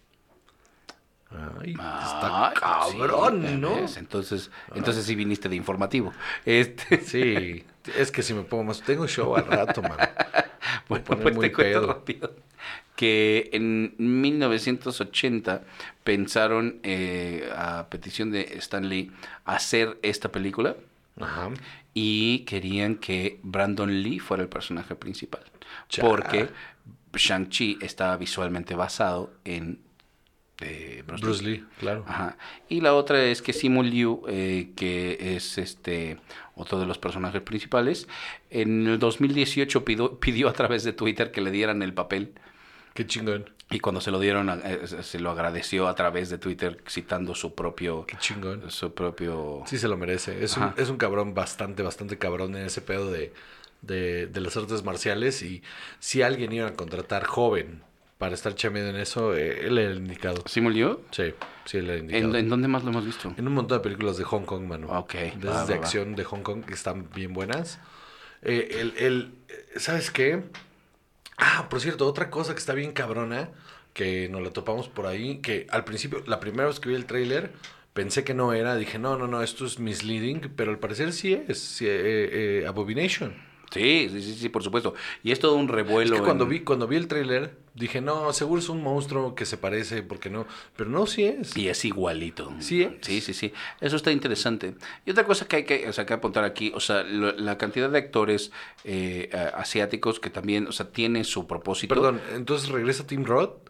[1.62, 3.76] Ay, está cabrón, sí, ¿no?
[3.76, 3.98] ¿ves?
[3.98, 6.14] Entonces, entonces sí viniste de informativo.
[6.46, 7.66] Este, Sí,
[7.98, 9.98] es que si me pongo más, tengo show al rato, man.
[10.90, 11.88] Bueno, pues muy te cuento pedo.
[11.88, 12.36] rápido
[12.96, 15.64] que en 1980
[16.04, 19.12] pensaron, eh, a petición de Stan Lee,
[19.46, 20.76] hacer esta película
[21.20, 21.50] Ajá.
[21.94, 25.44] y querían que Brandon Lee fuera el personaje principal.
[26.00, 26.50] Porque
[27.14, 29.80] Shang-Chi estaba visualmente basado en
[30.64, 31.52] eh, Bruce, Bruce Lee.
[31.58, 32.06] Lee, claro.
[32.08, 32.38] Ajá.
[32.70, 36.18] Y la otra es que Simu Liu, eh, que es este
[36.56, 38.08] otro de los personajes principales,
[38.50, 42.34] en el 2018 pidió, pidió a través de Twitter que le dieran el papel
[42.94, 46.84] Qué chingón, y cuando se lo dieron eh, se lo agradeció a través de Twitter
[46.88, 48.70] citando su propio qué chingón.
[48.70, 50.44] su propio Sí se lo merece.
[50.44, 53.34] Es un, es un cabrón bastante, bastante cabrón en ese pedo de,
[53.82, 55.42] de, de las artes marciales.
[55.42, 55.64] Y
[56.00, 57.82] si alguien iba a contratar joven
[58.24, 60.42] para estar chameando en eso, eh, él era el indicado.
[60.56, 61.02] Liu.
[61.12, 61.34] Sí,
[61.66, 62.30] sí, él era el indicado.
[62.30, 63.34] ¿En, en dónde más lo hemos visto?
[63.36, 64.88] En un montón de películas de Hong Kong, mano.
[64.98, 65.76] Ok, De va, de va, va.
[65.76, 67.82] acción de Hong Kong que están bien buenas.
[68.42, 70.42] Eh, el, el- eh, ¿Sabes qué?
[71.38, 73.50] Ah, por cierto, otra cosa que está bien cabrona,
[73.94, 77.06] que nos la topamos por ahí, que al principio, la primera vez que vi el
[77.06, 77.52] tráiler,
[77.94, 81.34] pensé que no era, dije, no, no, no, esto es misleading, pero al parecer sí
[81.50, 83.36] es, sí, eh, eh, Abomination.
[83.74, 84.94] Sí, sí, sí, sí, por supuesto.
[85.24, 86.16] Y es todo un Es revuelo.
[86.16, 89.46] que cuando en- vi, cuando vi el tráiler, dije, no, seguro es un monstruo que
[89.46, 91.58] se parece, porque no, pero no, sí es.
[91.58, 92.54] Y es igualito.
[92.60, 92.92] Sí es.
[93.02, 93.52] Sí, sí, sí.
[93.82, 94.76] Eso está interesante.
[95.06, 97.58] Y otra cosa que hay que, o sea, que apuntar aquí, o sea, lo- la
[97.58, 98.52] cantidad de actores
[98.84, 101.96] eh, asiáticos que también, o sea, tiene su propósito.
[101.96, 103.70] Perdón, entonces regresa Tim Roth,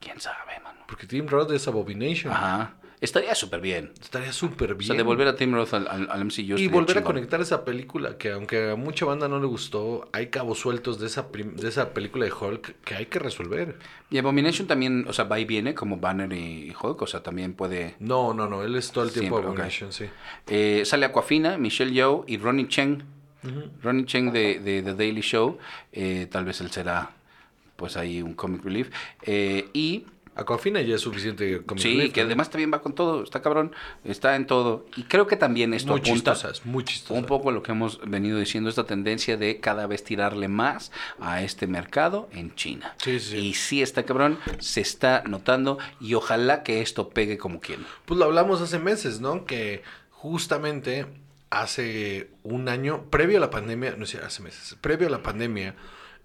[0.00, 0.80] ¿Quién sabe, mano?
[0.88, 2.32] porque Tim Roth es Abomination.
[2.32, 2.74] Ajá.
[3.04, 3.92] Estaría súper bien.
[4.00, 4.86] Estaría súper O bien.
[4.88, 6.56] sea, devolver a Tim Roth al, al, al MCU.
[6.58, 10.28] y volver a conectar esa película, que aunque a mucha banda no le gustó, hay
[10.28, 13.78] cabos sueltos de esa, prim- de esa película de Hulk que hay que resolver.
[14.10, 17.54] Y Abomination también, o sea, va y viene como Banner y Hulk, o sea, también
[17.54, 17.94] puede...
[18.00, 19.46] No, no, no, él es todo el tiempo Siempre.
[19.48, 20.06] Abomination, sí.
[20.46, 23.02] Eh, sale Aquafina, Michelle Yeoh y Ronnie Cheng.
[23.82, 25.58] Ronnie Cheng de, de The Daily Show.
[25.92, 27.10] eh, tal vez él será,
[27.76, 28.88] pues ahí un comic relief.
[29.22, 30.06] Eh, y
[30.36, 32.26] Aquafina ya es suficiente comic sí, que ¿no?
[32.26, 33.22] además también va con todo.
[33.22, 33.72] Está cabrón,
[34.04, 34.86] está en todo.
[34.96, 37.22] Y creo que también esto muy apunta chistosas, muy chistosas.
[37.22, 40.90] un poco a lo que hemos venido diciendo, esta tendencia de cada vez tirarle más
[41.20, 42.94] a este mercado en China.
[42.98, 43.36] Sí, sí, sí.
[43.38, 47.86] Y sí está cabrón, se está notando y ojalá que esto pegue como quien.
[48.04, 49.44] Pues lo hablamos hace meses, ¿no?
[49.44, 51.06] Que justamente
[51.50, 55.74] hace un año, previo a la pandemia, no sé, hace meses, previo a la pandemia,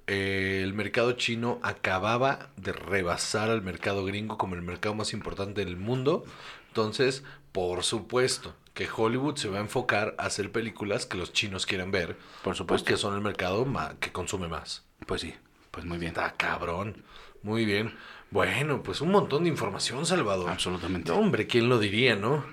[0.09, 5.63] eh, el mercado chino acababa de rebasar al mercado gringo como el mercado más importante
[5.63, 6.25] del mundo.
[6.69, 11.65] Entonces, por supuesto que Hollywood se va a enfocar a hacer películas que los chinos
[11.65, 12.85] quieran ver, Por supuesto.
[12.85, 13.67] porque son el mercado
[13.99, 14.83] que consume más.
[15.05, 15.33] Pues sí,
[15.71, 16.09] pues muy bien.
[16.09, 17.03] Está cabrón.
[17.43, 17.93] Muy bien.
[18.31, 20.49] Bueno, pues un montón de información, Salvador.
[20.49, 21.11] Absolutamente.
[21.11, 22.43] Hombre, ¿quién lo diría, no?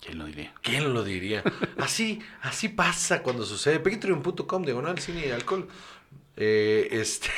[0.00, 0.52] ¿Quién lo diría?
[0.62, 1.42] ¿Quién lo diría?
[1.78, 3.80] Así, así pasa cuando sucede.
[3.80, 5.68] Patreon.com, diagonal, cine y alcohol.
[6.36, 7.28] Eh, este.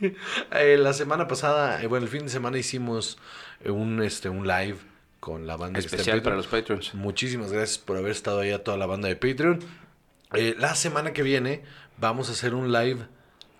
[0.52, 3.18] eh, la semana pasada, eh, bueno, el fin de semana hicimos
[3.64, 4.76] un, este, un live
[5.20, 6.94] con la banda Especial para los Patrons.
[6.94, 9.60] Muchísimas gracias por haber estado ahí a toda la banda de Patreon.
[10.34, 11.62] Eh, la semana que viene
[11.98, 13.00] vamos a hacer un live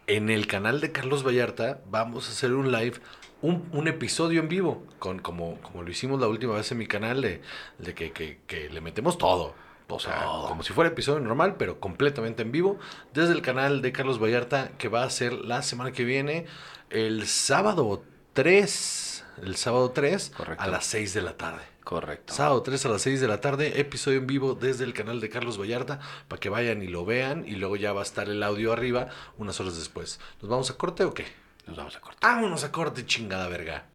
[0.09, 1.81] en el canal de Carlos Vallarta.
[1.89, 2.95] Vamos a hacer un live,
[3.43, 6.87] un, un episodio en vivo, con, como, como lo hicimos la última vez en mi
[6.87, 7.41] canal, de,
[7.79, 9.55] de que, que- que le metemos todo.
[9.95, 12.79] O sea, como si fuera episodio normal, pero completamente en vivo,
[13.13, 16.47] desde el canal de Carlos Vallarta, que va a ser la semana que viene,
[16.91, 18.03] el sábado
[18.33, 20.63] 3, el sábado 3, Correcto.
[20.63, 21.63] a las 6 de la tarde.
[21.85, 22.33] Correcto.
[22.33, 25.29] Sábado 3 a las 6 de la tarde, episodio en vivo desde el canal de
[25.29, 28.43] Carlos Vallarta, para que vayan y lo vean, y luego ya va a estar el
[28.43, 30.21] audio arriba unas horas después.
[30.41, 31.27] ¿Nos vamos a corte o qué?
[31.67, 32.35] Nos vamos a cortar.
[32.35, 33.87] Vámonos a corte, chingada verga.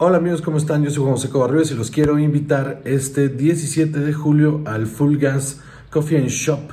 [0.00, 0.84] Hola amigos, ¿cómo están?
[0.84, 5.16] Yo soy Juan José Covarrubias y los quiero invitar este 17 de julio al Full
[5.16, 6.70] Gas Coffee and Shop,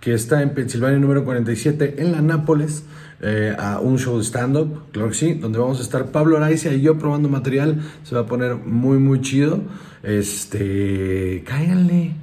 [0.00, 2.84] que está en Pensilvania número 47 en la Nápoles,
[3.20, 6.70] eh, a un show de stand-up, claro que sí, donde vamos a estar Pablo Araiza
[6.70, 7.82] y yo probando material.
[8.04, 9.60] Se va a poner muy, muy chido.
[10.02, 12.14] Este, cáiganle,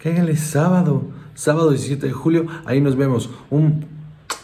[0.00, 3.28] cáiganle sábado, sábado 17 de julio, ahí nos vemos.
[3.50, 3.86] Un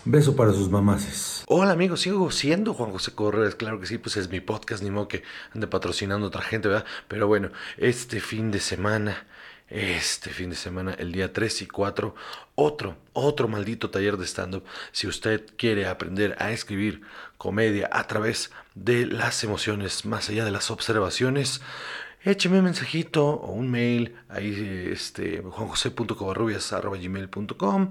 [0.05, 1.42] beso para sus mamases.
[1.55, 4.91] Hola amigos, sigo siendo Juan José Correas, claro que sí, pues es mi podcast, ni
[4.91, 5.23] modo que
[5.55, 6.87] ande patrocinando a otra gente, ¿verdad?
[7.09, 9.27] Pero bueno, este fin de semana,
[9.69, 12.15] este fin de semana, el día 3 y 4,
[12.55, 14.65] otro, otro maldito taller de stand-up.
[14.93, 17.03] Si usted quiere aprender a escribir
[17.37, 21.61] comedia a través de las emociones, más allá de las observaciones,
[22.25, 27.91] écheme un mensajito o un mail ahí este juanjose.covarrubias.gmail.com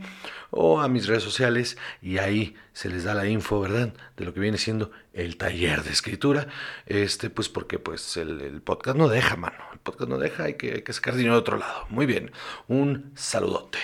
[0.52, 3.94] o a mis redes sociales y ahí se les da la info, ¿verdad?
[4.18, 6.48] De lo que viene siendo el taller de escritura.
[6.86, 9.58] Este, pues porque pues el, podcast no deja, mano.
[9.74, 11.86] El podcast no deja, hay que, hay que sacar dinero de otro lado.
[11.90, 12.32] Muy bien.
[12.68, 13.80] Un saludote.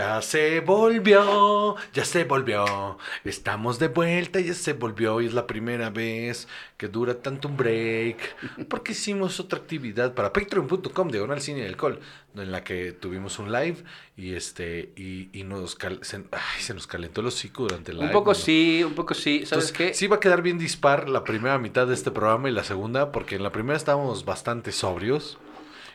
[0.00, 2.96] Ya se volvió, ya se volvió.
[3.24, 5.20] Estamos de vuelta, ya se volvió.
[5.20, 8.66] Y es la primera vez que dura tanto un break.
[8.68, 12.00] Porque hicimos otra actividad para patreon.com, diagonal cine y alcohol,
[12.34, 13.76] en la que tuvimos un live
[14.16, 17.98] y este y, y nos cal- se, ay, se nos calentó el hocico durante el
[17.98, 18.06] live.
[18.08, 19.44] Un poco sí, un poco sí.
[19.46, 19.94] ¿Sabes Entonces, qué?
[19.94, 23.12] sí va a quedar bien dispar la primera mitad de este programa y la segunda,
[23.12, 25.38] porque en la primera estábamos bastante sobrios.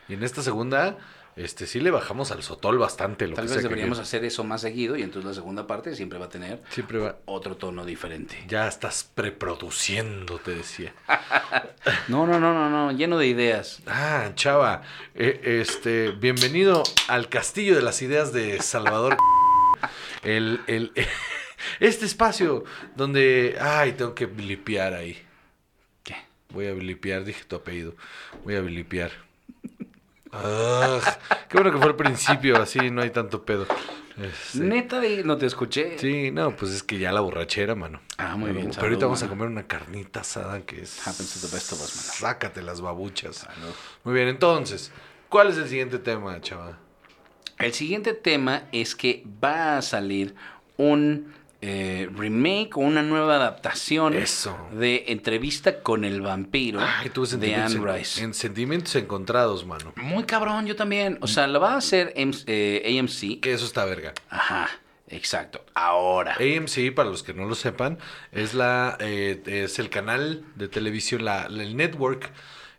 [0.08, 0.98] Y en esta segunda,
[1.36, 3.26] este sí le bajamos al sotol bastante.
[3.28, 5.94] Lo Tal que vez sea deberíamos hacer eso más seguido y entonces la segunda parte
[5.94, 7.18] siempre va a tener Siempre va.
[7.26, 8.42] otro tono diferente.
[8.48, 10.92] Ya estás preproduciendo, te decía.
[12.08, 13.80] No, no, no, no, no, lleno de ideas.
[13.86, 14.82] Ah, chava,
[15.14, 19.16] eh, este, bienvenido al Castillo de las Ideas de Salvador.
[20.24, 20.92] El, el,
[21.80, 22.64] este espacio
[22.96, 25.16] donde, ay, tengo que blipear ahí.
[26.02, 26.16] ¿Qué?
[26.48, 27.94] Voy a blipear, dije tu apellido.
[28.42, 29.12] Voy a blipear.
[30.44, 31.00] Ah,
[31.48, 33.66] qué bueno que fue al principio, así no hay tanto pedo.
[34.20, 35.98] Este, Neta, de- no te escuché.
[35.98, 38.00] Sí, no, pues es que ya la borrachera, mano.
[38.16, 41.06] Ah, muy bien, Pero ahorita vamos a comer una carnita asada que es.
[41.06, 42.12] Happens to the best of us, mano.
[42.14, 43.36] Sácate las babuchas.
[43.36, 43.74] Salud.
[44.04, 44.90] Muy bien, entonces,
[45.28, 46.78] ¿cuál es el siguiente tema, chava?
[47.58, 50.34] El siguiente tema es que va a salir
[50.78, 51.32] un
[51.68, 54.56] eh, remake o una nueva adaptación Eso.
[54.72, 58.22] de Entrevista con el vampiro Ay, tuve de Anne Rice.
[58.22, 59.92] en sentimientos encontrados, mano.
[59.96, 61.18] Muy cabrón, yo también.
[61.22, 63.40] O sea, lo va a hacer eh, AMC.
[63.40, 64.12] Que eso está verga.
[64.30, 64.68] Ajá,
[65.08, 65.64] exacto.
[65.74, 66.36] Ahora.
[66.38, 67.98] AMC, para los que no lo sepan,
[68.30, 72.30] es la eh, es el canal de televisión, la, la- el network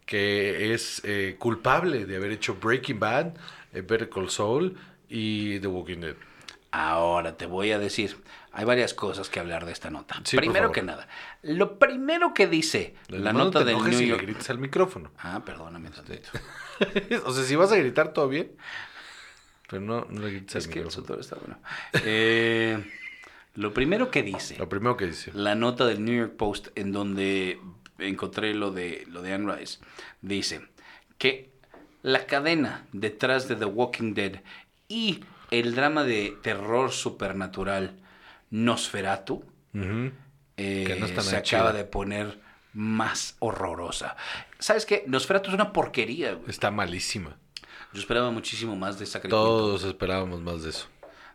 [0.05, 3.33] que es eh, culpable de haber hecho Breaking Bad,
[3.73, 4.77] Better Call Saul
[5.09, 6.15] y The Walking Dead.
[6.71, 8.15] Ahora te voy a decir,
[8.57, 10.19] hay varias cosas que hablar de esta nota.
[10.23, 11.07] Sí, primero que nada,
[11.43, 14.23] lo primero que dice la No nota del New York.
[14.23, 15.11] grites al micrófono.
[15.19, 16.29] Ah, perdóname tantito.
[17.25, 18.51] o sea, si vas a gritar, todo bien.
[19.69, 21.05] Pero no, no le grites al Es que el micrófono.
[21.05, 21.59] sudor está bueno.
[22.03, 22.83] Eh,
[23.53, 25.31] lo primero que dice Lo primero que dice.
[25.35, 27.59] la nota del New York Post en donde
[27.99, 29.77] encontré lo de lo de Anne Rice
[30.21, 30.61] dice
[31.19, 31.51] que
[32.01, 34.41] la cadena detrás de The Walking Dead
[34.87, 37.99] y el drama de terror supernatural
[38.49, 40.11] Nosferatu Ujú.
[40.57, 42.39] eh, Que no está se acaba de poner
[42.73, 44.15] más horrorosa.
[44.59, 45.03] ¿Sabes qué?
[45.07, 46.33] Nosferatu es una porquería.
[46.33, 46.49] güey.
[46.49, 47.37] Está malísima.
[47.93, 49.41] Yo esperaba muchísimo más de esta criatura.
[49.41, 50.87] Todos esperábamos más de eso.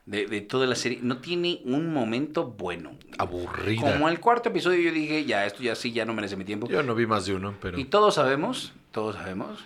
[0.06, 0.98] de, de toda la serie.
[1.02, 2.96] No tiene un momento bueno.
[3.18, 3.80] Aburrida.
[3.80, 6.68] Como al cuarto episodio yo dije, ya, esto ya sí, ya no merece mi tiempo.
[6.68, 9.60] Yo no vi más de uno, pero Y todos sabemos, todos sabemos,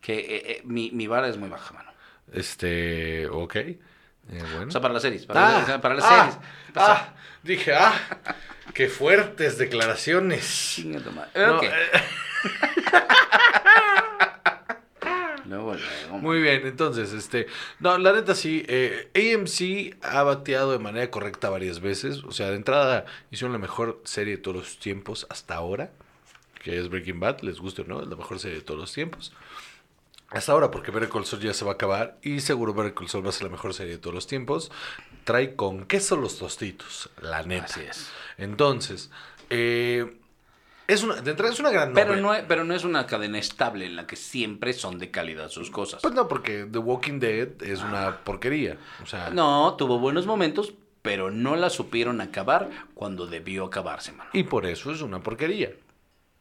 [0.00, 1.90] que eh, eh, mi, mi vara es muy baja, mano.
[2.32, 3.56] este, ok.
[4.30, 4.68] Eh, bueno.
[4.68, 5.26] O sea, para las series.
[5.26, 6.38] Para, Ah, las, para las ah, series.
[6.76, 7.92] Ah, dije, ah,
[8.72, 10.72] qué fuertes declaraciones.
[10.74, 11.30] Chinga tu madre.
[11.34, 11.62] No, Ok.
[11.64, 12.00] eh.
[16.20, 17.46] Muy bien, entonces, este,
[17.78, 22.48] no, la neta sí, eh, AMC ha bateado de manera correcta varias veces, o sea,
[22.50, 25.90] de entrada hicieron la mejor serie de todos los tiempos hasta ahora,
[26.62, 28.92] que es Breaking Bad, les guste o no, es la mejor serie de todos los
[28.92, 29.32] tiempos.
[30.34, 33.08] Hasta ahora, porque Better Call Saul ya se va a acabar y seguro Better Call
[33.08, 34.70] Saul va a ser la mejor serie de todos los tiempos.
[35.24, 37.64] Trae con queso los tostitos, la neta.
[37.66, 38.10] Así es.
[38.36, 39.10] Entonces,
[39.50, 40.16] eh,
[40.86, 42.22] es una, de entrada es una gran Pero novela.
[42.22, 45.48] no, es- pero no es una cadena estable en la que siempre son de calidad
[45.48, 46.02] sus cosas.
[46.02, 48.76] Pues no, porque The Walking Dead es una porquería.
[49.02, 54.30] O sea, No, tuvo buenos momentos, pero no la supieron acabar cuando debió acabarse, mano.
[54.34, 55.70] y por eso es una porquería.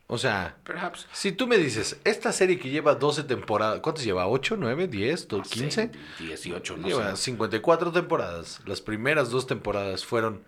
[0.07, 1.07] O sea, Perhaps.
[1.11, 4.27] si tú me dices, esta serie que lleva 12 temporadas, ¿cuántas lleva?
[4.27, 5.91] ¿8, 9, 10, 15?
[6.19, 7.23] 18, no Lleva sé.
[7.23, 8.59] 54 temporadas.
[8.65, 10.43] Las primeras dos temporadas fueron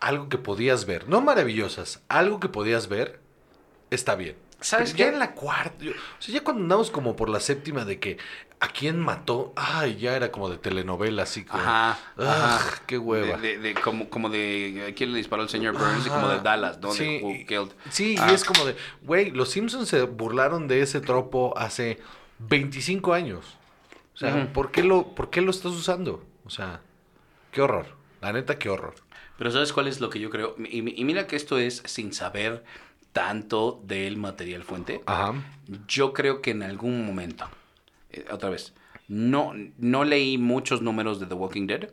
[0.00, 1.08] algo que podías ver.
[1.08, 3.20] No maravillosas, algo que podías ver
[3.90, 4.36] está bien.
[4.60, 5.12] ¿Sabes Pero ya qué?
[5.14, 8.18] en la cuarta, o sea, ya cuando andamos como por la séptima de que
[8.60, 12.82] a quién mató, ay, ya era como de telenovela, así como, Ajá, ah, ajá.
[12.86, 13.36] qué hueva.
[13.38, 16.40] De, de- de- como, como de quién le disparó al señor Burns y como de.
[16.40, 16.92] Dallas, ¿no?
[16.92, 17.72] Sí, Who Killed.
[17.90, 18.28] sí, Ah.
[18.30, 22.00] y es como de, güey, los Simpsons se burlaron de ese tropo hace
[22.40, 23.56] 25 años.
[24.14, 24.52] O sea.
[24.52, 26.24] ¿por, qué lo, ¿por qué lo estás usando?
[26.44, 26.80] O sea,
[27.52, 27.86] qué horror.
[28.20, 28.94] La neta, qué horror.
[29.38, 30.56] Pero ¿sabes cuál es lo que yo creo?
[30.58, 32.64] Y, y mira que esto es sin saber
[33.12, 35.02] tanto del material fuente.
[35.06, 35.34] Ajá.
[35.86, 37.48] Yo creo que en algún momento,
[38.10, 38.74] eh, otra vez,
[39.08, 41.90] no, no leí muchos números de The Walking Dead,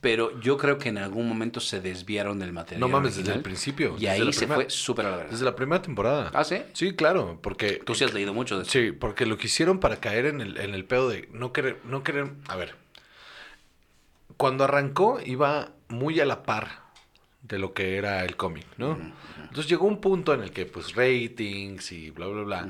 [0.00, 2.80] pero yo creo que en algún momento se desviaron del material.
[2.80, 3.96] No mames, desde original, el principio.
[3.98, 5.30] Y desde ahí se fue súper a la verdad.
[5.32, 6.30] Desde la primera temporada.
[6.32, 6.58] ¿Ah, sí?
[6.74, 7.82] Sí, claro, porque...
[7.84, 8.70] Tú sí has leído mucho de eso.
[8.70, 11.80] Sí, porque lo que hicieron para caer en el, en el pedo de no querer,
[11.84, 12.30] no querer...
[12.46, 12.76] A ver,
[14.36, 16.86] cuando arrancó iba muy a la par
[17.42, 18.98] de lo que era el cómic, ¿no?
[19.40, 22.68] Entonces llegó un punto en el que pues ratings y bla, bla, bla,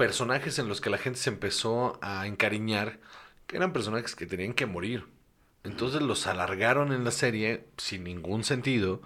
[0.00, 3.00] personajes en los que la gente se empezó a encariñar,
[3.46, 5.04] que eran personajes que tenían que morir.
[5.62, 9.02] Entonces los alargaron en la serie sin ningún sentido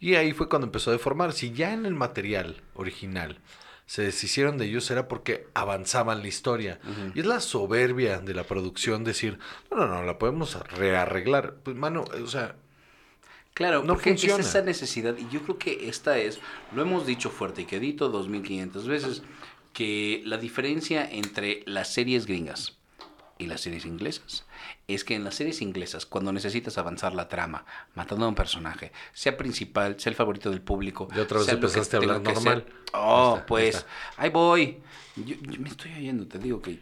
[0.00, 1.34] y ahí fue cuando empezó a deformar.
[1.34, 3.40] Si ya en el material original
[3.84, 6.80] se deshicieron de ellos era porque avanzaban la historia.
[7.14, 9.38] Y es la soberbia de la producción decir,
[9.70, 11.56] no, no, no, la podemos rearreglar.
[11.62, 12.56] Pues mano, o sea,
[13.52, 14.40] Claro, No porque funciona.
[14.40, 16.38] es esa necesidad, y yo creo que esta es,
[16.72, 19.22] lo hemos dicho fuerte y quedito 2500 veces,
[19.72, 22.76] que la diferencia entre las series gringas
[23.38, 24.44] y las series inglesas
[24.88, 28.90] es que en las series inglesas, cuando necesitas avanzar la trama, matando a un personaje,
[29.12, 32.64] sea principal, sea el favorito del público, Y otra vez empezaste a hablar normal.
[32.66, 34.78] ser- Oh, está, pues, ahí voy.
[35.16, 36.80] Yo, yo me estoy oyendo, te digo que...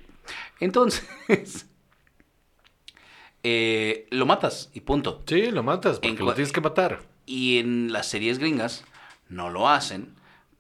[0.60, 1.04] Entonces,
[3.42, 5.22] eh, lo matas y punto.
[5.26, 7.02] sí, lo matas porque En lo tienes que matar.
[7.26, 8.84] Y en las series gringas
[9.28, 10.14] no lo hacen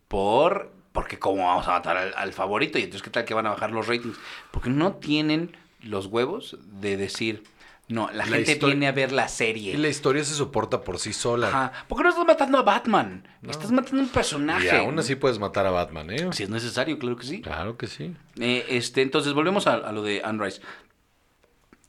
[0.08, 3.46] por porque cómo vamos a matar al, al favorito y entonces qué tal que van
[3.46, 4.16] a bajar los ratings.
[4.50, 7.44] Porque no tienen los huevos de decir,
[7.86, 9.74] no, la, La gente viene a ver la serie.
[9.74, 11.48] Y la historia se soporta por sí sola.
[11.48, 11.72] Ajá.
[11.86, 13.28] ¿Por qué no estás matando a Batman?
[13.46, 14.68] Estás matando a un personaje.
[14.68, 16.30] Y aún así puedes matar a Batman, ¿eh?
[16.32, 17.42] Si es necesario, claro que sí.
[17.42, 18.16] Claro que sí.
[18.40, 20.62] Eh, este, entonces, volvemos a, a lo de Anne Rice.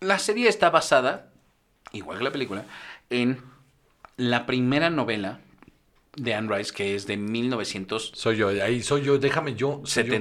[0.02, 1.32] La serie está basada,
[1.93, 2.65] igual que la película,
[3.10, 3.41] en
[4.17, 5.39] la primera novela
[6.17, 8.12] de Anne Rice, que es de 1976.
[8.13, 9.82] Soy yo, ahí soy yo, déjame yo.
[9.86, 10.13] soy yo.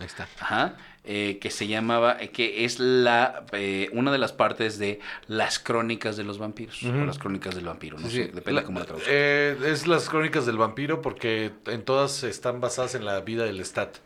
[0.00, 0.28] Ahí está.
[0.40, 0.76] Ajá.
[1.02, 5.58] eh, que se llamaba, eh, que es la eh, una de las partes de las
[5.58, 6.82] crónicas de los vampiros.
[6.82, 8.30] O las crónicas del vampiro, no Sí, sé, sí.
[8.34, 9.14] depende La- cómo la traducción.
[9.16, 13.64] eh, es las crónicas del vampiro porque en todas están basadas en la vida del
[13.64, 13.96] Stat.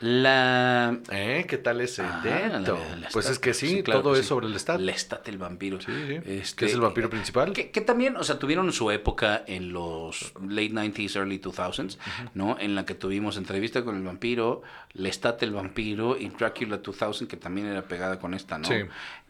[0.00, 1.44] La ¿Eh?
[1.48, 2.78] ¿Qué tal ese intento?
[2.90, 4.28] la- la- Pues es que sí, Sí, claro todo que es sí.
[4.28, 4.80] sobre el Stat.
[4.80, 5.80] Lestat el vampiro.
[5.80, 6.14] Sí, sí.
[6.24, 7.52] Este, que es el vampiro principal.
[7.52, 11.98] Que, que también, o sea, tuvieron su época en los late 90s, early 2000s,
[12.34, 12.56] ¿no?
[12.58, 17.36] En la que tuvimos entrevista con el vampiro, Lestat el vampiro y Dracula 2000, que
[17.36, 18.66] también era pegada con esta, ¿no?
[18.66, 18.74] Sí.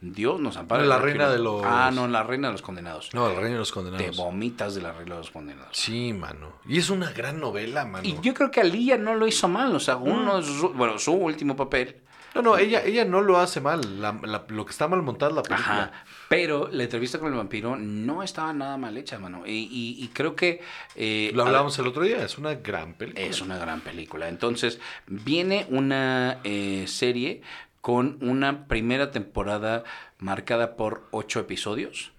[0.01, 0.85] Dios nos ampara.
[0.85, 3.11] La reina de los- Ah, no, la reina de los condenados.
[3.13, 4.17] No, el reino de los Te condenados.
[4.17, 5.77] vomitas de la reina de los condenados.
[5.77, 6.55] Sí, mano.
[6.67, 8.07] Y es una gran novela, mano.
[8.09, 11.13] Y yo creo que Alía no lo hizo mal, o sea, uno de bueno, su
[11.13, 11.97] último papel.
[12.33, 14.01] No, no, ella, ella no lo hace mal.
[14.01, 15.83] La- la- lo que está mal montada es la película.
[15.83, 15.93] Ajá.
[16.29, 19.43] Pero la entrevista con el vampiro no estaba nada mal hecha, mano.
[19.45, 20.61] Y, y- y creo que...
[20.95, 23.27] eh, Lo hablábamos el otro día, es una gran película.
[23.27, 24.29] Es una gran película.
[24.29, 27.43] Entonces, viene una eh, serie
[27.81, 29.83] con una primera temporada
[30.21, 32.13] marcada por ocho episodios,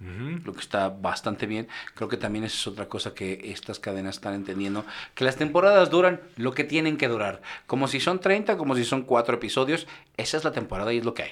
[0.44, 1.68] lo que está bastante bien.
[1.96, 4.86] Creo que también esa es otra cosa que estas cadenas están entendiendo,
[5.16, 7.42] que las temporadas duran lo que tienen que durar.
[7.68, 9.88] Como si son 30, como si son cuatro episodios,
[10.18, 11.32] esa es la temporada y es lo que hay.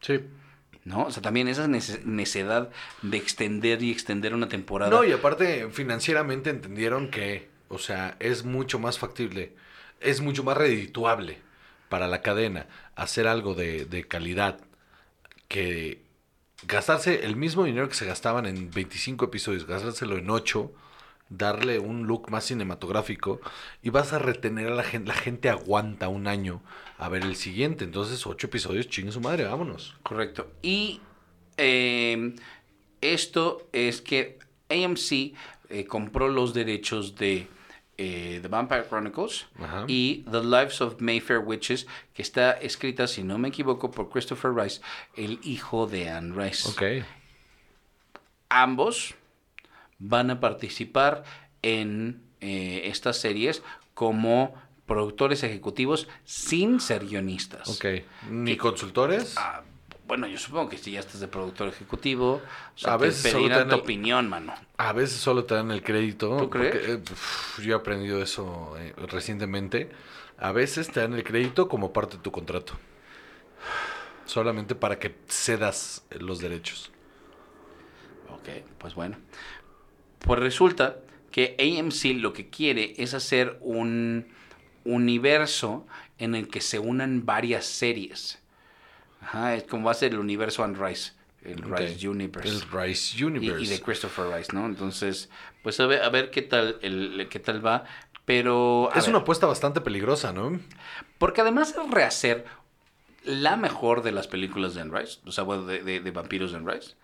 [0.00, 0.20] Sí.
[0.84, 1.04] ¿No?
[1.04, 2.70] O sea, también esa nece- necesidad
[3.02, 4.90] de extender y extender una temporada.
[4.90, 9.52] No, y aparte, financieramente entendieron que, o sea, es mucho más factible,
[10.00, 11.38] es mucho más redituable
[11.90, 12.66] para la cadena
[12.96, 14.58] hacer algo de, de calidad
[15.50, 16.00] que
[16.66, 20.72] gastarse el mismo dinero que se gastaban en 25 episodios, gastárselo en 8,
[21.28, 23.40] darle un look más cinematográfico
[23.82, 25.08] y vas a retener a la gente.
[25.08, 26.62] La gente aguanta un año
[26.98, 27.82] a ver el siguiente.
[27.84, 29.96] Entonces, ocho episodios, chingue su madre, vámonos.
[30.04, 30.52] Correcto.
[30.62, 31.00] Y
[31.56, 32.36] eh,
[33.00, 34.38] esto es que
[34.68, 35.34] AMC
[35.68, 37.48] eh, compró los derechos de
[38.02, 39.84] eh, The Vampire Chronicles Ajá.
[39.86, 44.54] y The Lives of Mayfair Witches, que está escrita, si no me equivoco, por Christopher
[44.54, 44.80] Rice,
[45.16, 46.66] el hijo de Anne Rice.
[46.70, 47.04] Ok.
[48.48, 49.14] Ambos
[49.98, 51.24] van a participar
[51.60, 54.54] en eh, estas series como
[54.86, 57.68] productores ejecutivos sin ser guionistas.
[57.68, 58.02] Ok.
[58.30, 59.34] ¿Ni consultores?
[59.36, 59.62] Ah,
[60.10, 62.42] bueno, yo supongo que si ya estás de productor ejecutivo,
[62.74, 64.52] o sea, A te veces solo te dan tu el- opinión, mano.
[64.76, 66.36] A veces solo te dan el crédito.
[66.36, 66.74] ¿Tú crees?
[66.74, 69.88] porque, eh, uf, yo he aprendido eso eh, recientemente.
[70.36, 72.72] A veces te dan el crédito como parte de tu contrato.
[74.24, 76.90] Solamente para que cedas los derechos.
[78.30, 78.48] Ok,
[78.78, 79.16] pues bueno.
[80.18, 80.96] Pues resulta
[81.30, 84.26] que AMC lo que quiere es hacer un
[84.84, 85.86] universo
[86.18, 88.39] en el que se unan varias series.
[89.20, 91.12] Ajá, es como ser el universo and Rice,
[91.42, 91.62] el.
[91.62, 92.48] Rice Universe.
[92.48, 93.62] El Rice Universe.
[93.64, 94.66] y de Christopher Rice, ¿no?
[94.66, 95.28] Entonces,
[95.62, 97.84] pues a ver, a ver qué tal el, qué tal va,
[98.24, 100.58] pero es ver, una apuesta bastante peligrosa, ¿no?
[101.18, 102.44] porque además es rehacer
[103.24, 106.52] la mejor de las películas de Anne Rice, o sea, bueno, de, de- de vampiros
[106.52, 106.94] de Anne Rice.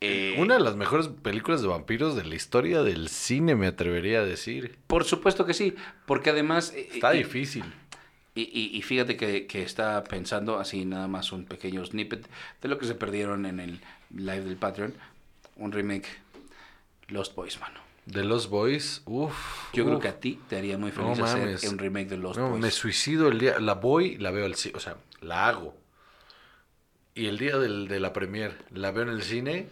[0.00, 4.18] Eh, Una de las mejores películas de vampiros de la historia del cine, me atrevería
[4.20, 4.76] a decir.
[4.86, 6.72] Por supuesto que sí, porque además...
[6.74, 7.64] eh, Está y- difícil.
[8.34, 12.28] Y, y- y fíjate que, que está pensando así nada más un pequeño snippet
[12.60, 13.80] de lo que se perdieron en el
[14.10, 14.92] live del Patreon.
[15.56, 16.08] Un remake
[17.08, 17.78] Lost Boys, mano.
[18.06, 19.72] De Los Boys, uff.
[19.72, 21.64] Yo creo que a ti te haría muy feliz No hacer mames.
[21.64, 22.60] un remake de Lost No, Boys.
[22.62, 23.58] me suicido el día.
[23.60, 24.76] La voy, la veo al cine.
[24.76, 25.76] O sea, la hago.
[27.14, 29.68] Y el día del, de la premier, la veo en el cine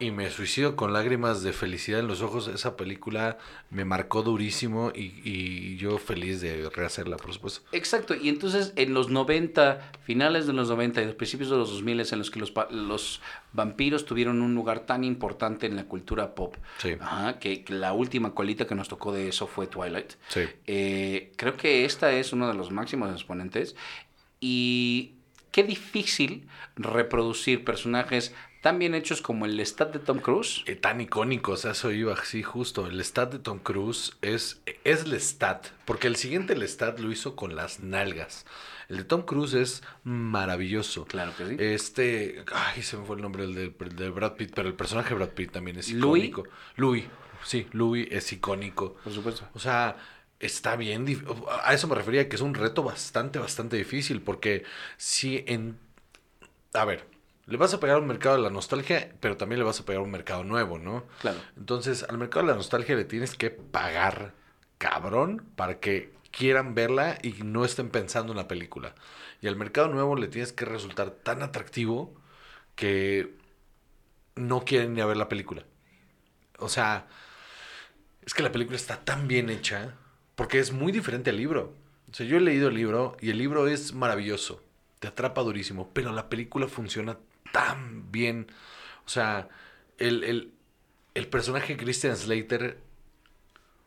[0.00, 2.48] y me suicido con lágrimas de felicidad en los ojos.
[2.48, 3.38] Esa película
[3.70, 7.62] me marcó durísimo y, y yo feliz de rehacerla, por supuesto.
[7.72, 11.70] Exacto, y entonces en los 90, finales de los 90 y los principios de los
[11.70, 13.20] 2000 en los que los, los
[13.52, 16.94] vampiros tuvieron un lugar tan importante en la cultura pop, Sí.
[17.00, 20.12] ajá, que, que la última colita que nos tocó de eso fue Twilight.
[20.28, 20.42] Sí.
[20.66, 23.74] Eh, creo que esta es uno de los máximos exponentes
[24.40, 25.14] y
[25.50, 26.46] qué difícil
[26.76, 30.62] reproducir personajes tan bien hechos como el Lestat de Tom Cruise.
[30.66, 32.86] Eh, tan icónico, o sea, eso iba así justo.
[32.86, 37.54] El stat de Tom Cruise es, es Lestat, porque el siguiente Lestat lo hizo con
[37.56, 38.46] las nalgas.
[38.88, 41.04] El de Tom Cruise es maravilloso.
[41.04, 41.56] Claro que sí.
[41.58, 45.10] Este, ay, se me fue el nombre el de, de Brad Pitt, pero el personaje
[45.10, 46.24] de Brad Pitt también es ¿Louis?
[46.24, 46.50] icónico.
[46.76, 47.04] Louis,
[47.44, 48.94] sí, Louis es icónico.
[49.04, 49.46] Por supuesto.
[49.52, 49.96] O sea,
[50.40, 51.04] está bien.
[51.62, 54.22] A eso me refería que es un reto bastante, bastante difícil.
[54.22, 54.64] Porque
[54.96, 55.78] si en.
[56.72, 57.06] A ver,
[57.48, 59.84] le vas a pegar a un mercado de la nostalgia, pero también le vas a
[59.86, 61.06] pegar a un mercado nuevo, ¿no?
[61.20, 61.38] Claro.
[61.56, 64.34] Entonces, al mercado de la nostalgia le tienes que pagar
[64.76, 68.94] cabrón para que quieran verla y no estén pensando en la película.
[69.40, 72.14] Y al mercado nuevo le tienes que resultar tan atractivo
[72.74, 73.34] que
[74.36, 75.64] no quieren ni a ver la película.
[76.58, 77.06] O sea,
[78.26, 79.94] es que la película está tan bien hecha
[80.34, 81.74] porque es muy diferente al libro.
[82.10, 84.62] O sea, yo he leído el libro y el libro es maravilloso,
[84.98, 87.18] te atrapa durísimo, pero la película funciona
[87.52, 88.46] tan bien.
[89.06, 89.48] O sea,
[89.98, 90.52] el, el,
[91.14, 92.78] el personaje Christian Slater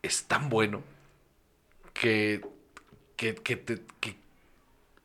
[0.02, 0.82] es tan bueno
[1.94, 2.42] que,
[3.16, 3.82] que, que, te-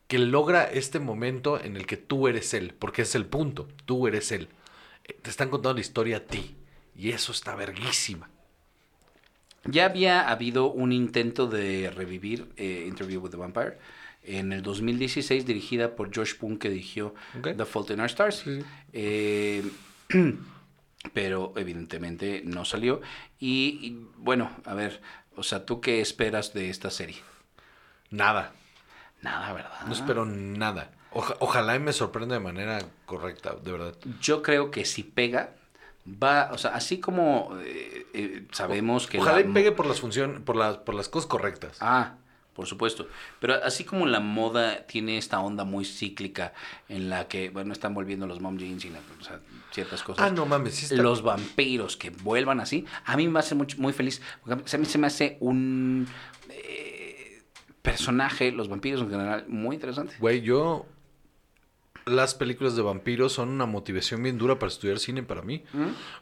[0.08, 4.08] que logra este momento en el que tú eres él, porque es el punto, tú
[4.08, 4.48] eres él.
[5.04, 6.56] Eh, Te están contando la historia a ti
[6.96, 8.30] y eso está verguísima.
[9.66, 13.78] Ya había habido un intento de revivir eh, Interview with the Vampire
[14.28, 17.16] en el 2016 dirigida por Josh Poon que dirigió.
[17.42, 18.42] The Fault in Our Stars.
[18.46, 18.60] Sí.
[18.94, 19.64] Eh,
[21.14, 23.02] pero evidentemente no salió.
[23.40, 25.02] Y, y, bueno, a ver,
[25.36, 27.18] o sea, ¿tú qué esperas de esta serie?
[28.10, 28.54] Nada,
[29.22, 29.72] Nada, ¿verdad?
[29.88, 30.92] no espero nada.
[31.12, 33.96] Oja- ojalá y me sorprenda de manera correcta, de verdad.
[34.22, 35.56] Yo creo que si pega,
[36.08, 39.18] va, o sea, así como eh, eh, sabemos que...
[39.20, 41.78] Ojalá la- y pegue por las funciones, por las, por las cosas correctas.
[41.82, 42.18] Ah,
[42.58, 43.08] por supuesto.
[43.40, 46.52] Pero así como la moda tiene esta onda muy cíclica
[46.90, 49.40] en la que, bueno, están volviendo los mom jeans y la- o sea,
[49.72, 50.26] ciertas cosas.
[50.26, 53.78] Ah, no mames, sí está- Los vampiros que vuelvan así, a mí me hace mucho,
[53.80, 54.22] muy feliz.
[54.44, 56.08] Porque a mí se me hace un
[56.50, 57.44] eh,
[57.82, 60.16] personaje, los vampiros en general, muy interesante.
[60.20, 60.86] Güey, yo.
[62.06, 65.66] Las películas de vampiros son una motivación bien dura para estudiar cine para mí.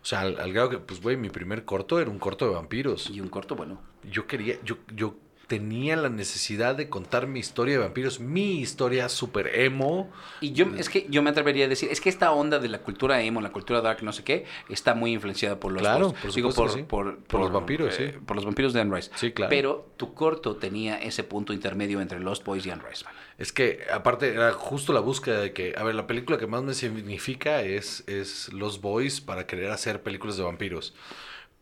[0.01, 2.55] O sea, al, al grado que, pues, güey, mi primer corto era un corto de
[2.55, 3.11] vampiros.
[3.11, 3.79] Y un corto, bueno.
[4.03, 5.15] Yo quería, yo, yo
[5.47, 10.11] tenía la necesidad de contar mi historia de vampiros, mi historia super emo.
[10.41, 12.79] Y yo, es que yo me atrevería a decir, es que esta onda de la
[12.79, 16.33] cultura emo, la cultura dark, no sé qué, está muy influenciada por los Claro, por
[16.33, 16.83] Digo, por, sí.
[16.83, 18.19] por, Por los vampiros, eh, sí.
[18.25, 19.11] Por los vampiros de Anne Rice.
[19.15, 19.49] Sí, claro.
[19.49, 23.05] Pero tu corto tenía ese punto intermedio entre Lost Boys y Anne Rice.
[23.37, 26.63] Es que aparte era justo la búsqueda de que, a ver, la película que más
[26.63, 30.95] me significa es, es Los Boys para querer hacer películas de vampiros.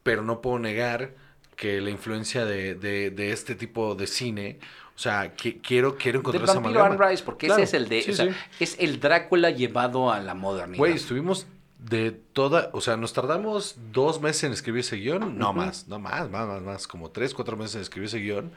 [0.04, 1.16] Pero no puedo negar
[1.56, 4.60] que la influencia de, de, de este tipo de cine,
[4.96, 7.04] o sea, que, quiero, quiero encontrar esa vampiro amalgama.
[7.06, 8.36] Anne Rice, porque Claro, ese es el de, sí, o sea, sí.
[8.60, 10.78] es el Drácula llevado a la modernidad.
[10.78, 11.48] Güey, estuvimos
[11.80, 15.58] de toda, o sea, nos tardamos dos meses en escribir ese guion, no Ujú.
[15.60, 18.52] más, no más, más, más, más, como tres, cuatro meses en escribir ese guion.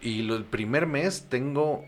[0.00, 1.84] Y lo, el primer mes tengo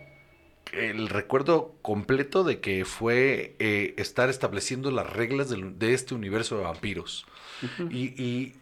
[0.72, 6.56] el recuerdo completo de que fue eh, estar estableciendo las reglas del- de este universo
[6.58, 7.24] de vampiros.
[7.88, 8.54] y, y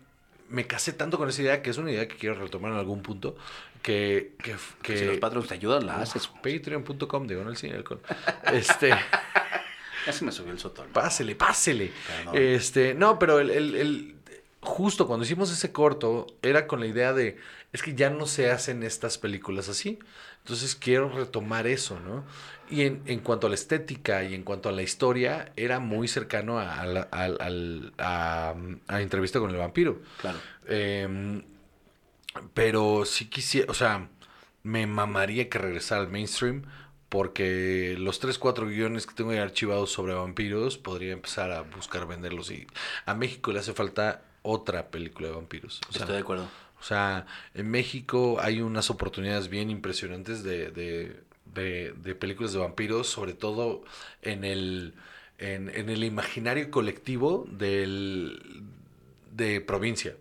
[0.48, 3.02] me casé tanto con esa idea, que es una idea que quiero retomar en algún
[3.02, 3.36] punto,
[3.82, 4.32] que...
[4.42, 6.26] que, que si los patrones te ayudan, la haces.
[6.28, 8.00] Patreon.com, digo, no el cine alcohol.
[8.52, 8.90] Este...
[10.06, 10.86] Ya se me subió el sotol.
[10.88, 11.90] Pásele, pásele.
[12.06, 12.34] Perdón.
[12.36, 14.14] Este, no, pero el, el- el-
[14.60, 17.38] justo cuando hicimos ese corto, era con la idea de,
[17.72, 19.98] es que ya no se hacen estas películas así.
[20.40, 22.22] Entonces quiero retomar eso, ¿no?
[22.70, 26.08] Y en, en cuanto a la estética y en cuanto a la historia, era muy
[26.08, 27.28] cercano a, a
[27.98, 28.54] a-
[28.88, 30.00] a entrevista con el vampiro.
[30.20, 30.38] Claro.
[30.66, 31.42] Em,
[32.54, 34.08] pero sí quisiera, o sea,
[34.62, 36.62] me mamaría que regresara al mainstream
[37.08, 42.06] porque los 3, 4 guiones que tengo ahí archivados sobre vampiros podría empezar a buscar
[42.08, 42.66] venderlos y
[43.06, 45.80] a México le hace falta otra película de vampiros.
[45.88, 46.48] O sea, Estoy de acuerdo.
[46.80, 51.20] o sea, en México hay unas oportunidades bien impresionantes de, de,
[51.54, 53.84] de- de películas de vampiros, sobre todo
[54.22, 54.94] en el,
[55.38, 58.64] en, en el imaginario colectivo del,
[59.32, 60.16] de provincia.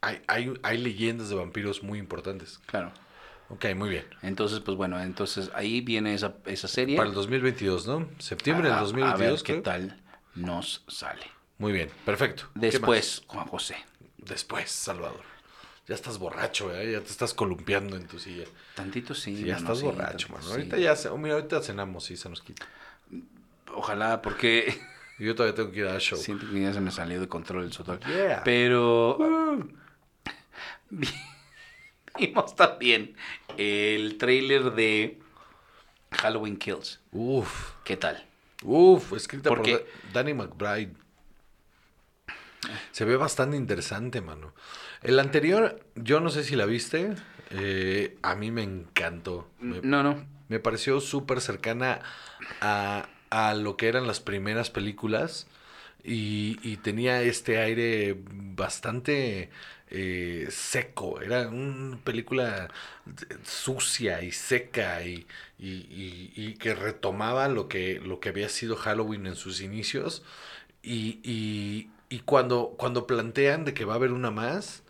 [0.00, 2.60] Hay, hay, hay leyendas de vampiros muy importantes.
[2.66, 2.92] Claro.
[3.50, 4.04] Ok, muy bien.
[4.22, 6.96] Entonces, pues bueno, entonces ahí viene esa, esa serie.
[6.96, 8.08] Para el 2022, ¿no?
[8.18, 9.62] Septiembre A- del a 2022, ver qué creo.
[9.62, 10.00] tal
[10.34, 11.24] nos sale.
[11.56, 12.44] Muy bien, perfecto.
[12.54, 13.76] Después, Juan José.
[14.18, 15.22] Después, Salvador.
[15.88, 16.92] Ya estás borracho, ¿eh?
[16.92, 18.44] Ya te estás columpiando en tu silla.
[18.74, 19.36] Tantito sí.
[19.36, 20.42] Sí, ya mano, estás sí, borracho, mano.
[20.44, 20.50] sí.
[20.50, 22.66] Ahorita ya, mira, ahorita cenamos y se nos quita.
[23.74, 24.78] Ojalá, porque
[25.18, 26.18] yo todavía tengo que ir a show.
[26.18, 28.00] siento que ya se me salió de control el sotol.
[28.00, 28.42] Yeah.
[28.44, 29.18] Pero
[30.90, 31.08] vi-
[32.18, 33.16] vimos también
[33.56, 35.18] el trailer de
[36.12, 37.00] Halloween Kills.
[37.12, 38.26] Uf, ¿Qué tal?
[38.62, 40.92] uf, escrita por Porque- Da- Danny McBride.
[42.92, 44.52] Se ve bastante interesante, mano.
[45.02, 47.14] El anterior, yo no sé si la viste.
[47.50, 49.48] eh, a mí me encantó.
[49.60, 50.26] Me, No, no.
[50.48, 52.00] me pareció súper cercana
[52.60, 55.46] a, a lo que eran las primeras películas.
[56.04, 59.50] Y, y tenía este aire bastante
[59.90, 61.20] eh, seco.
[61.20, 62.68] Era una película
[63.44, 65.26] sucia y seca y,
[65.58, 70.22] y- y- y que retomaba lo que, lo que había sido Halloween en sus inicios.
[70.82, 74.82] Y, y- y cuando, cuando plantean de que va a haber una más,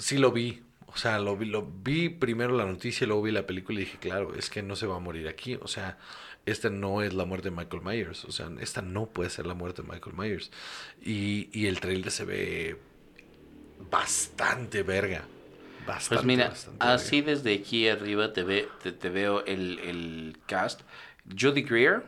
[0.00, 0.62] sí lo vi.
[0.86, 3.84] O sea, lo vi, lo vi primero la noticia y luego vi la película y
[3.84, 5.56] dije, claro, es que no se va a morir aquí.
[5.62, 5.98] O sea,
[6.46, 8.24] esta no es la muerte de Michael Myers.
[8.24, 10.50] O sea, esta no puede ser la muerte de Michael Myers.
[11.00, 12.78] Y, y el trailer se ve
[13.90, 15.24] bastante verga.
[15.86, 20.38] Bastante, Pues mira, bastante así desde aquí arriba te, ve, te, te veo el, el
[20.46, 20.82] cast.
[21.38, 22.04] Judy Greer,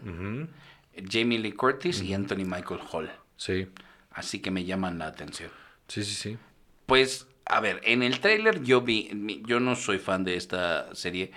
[1.08, 3.10] Jamie Lee Curtis y Anthony Michael Hall.
[3.36, 3.68] Sí,
[4.10, 5.50] Así que me llaman la atención.
[5.88, 6.38] sí, sí, sí.
[6.86, 11.32] Pues, a ver, en el tráiler yo vi, yo no soy fan de esta serie.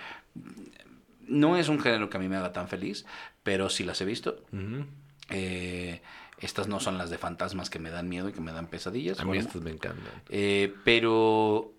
[1.26, 3.04] No es un género que a mí me haga tan feliz,
[3.42, 4.44] pero sí las he visto.
[5.30, 6.00] Eh,
[6.38, 9.18] estas no son las de fantasmas que me dan miedo y que me dan pesadillas.
[9.20, 10.04] A mí estas me encantan.
[10.28, 11.72] eh, pero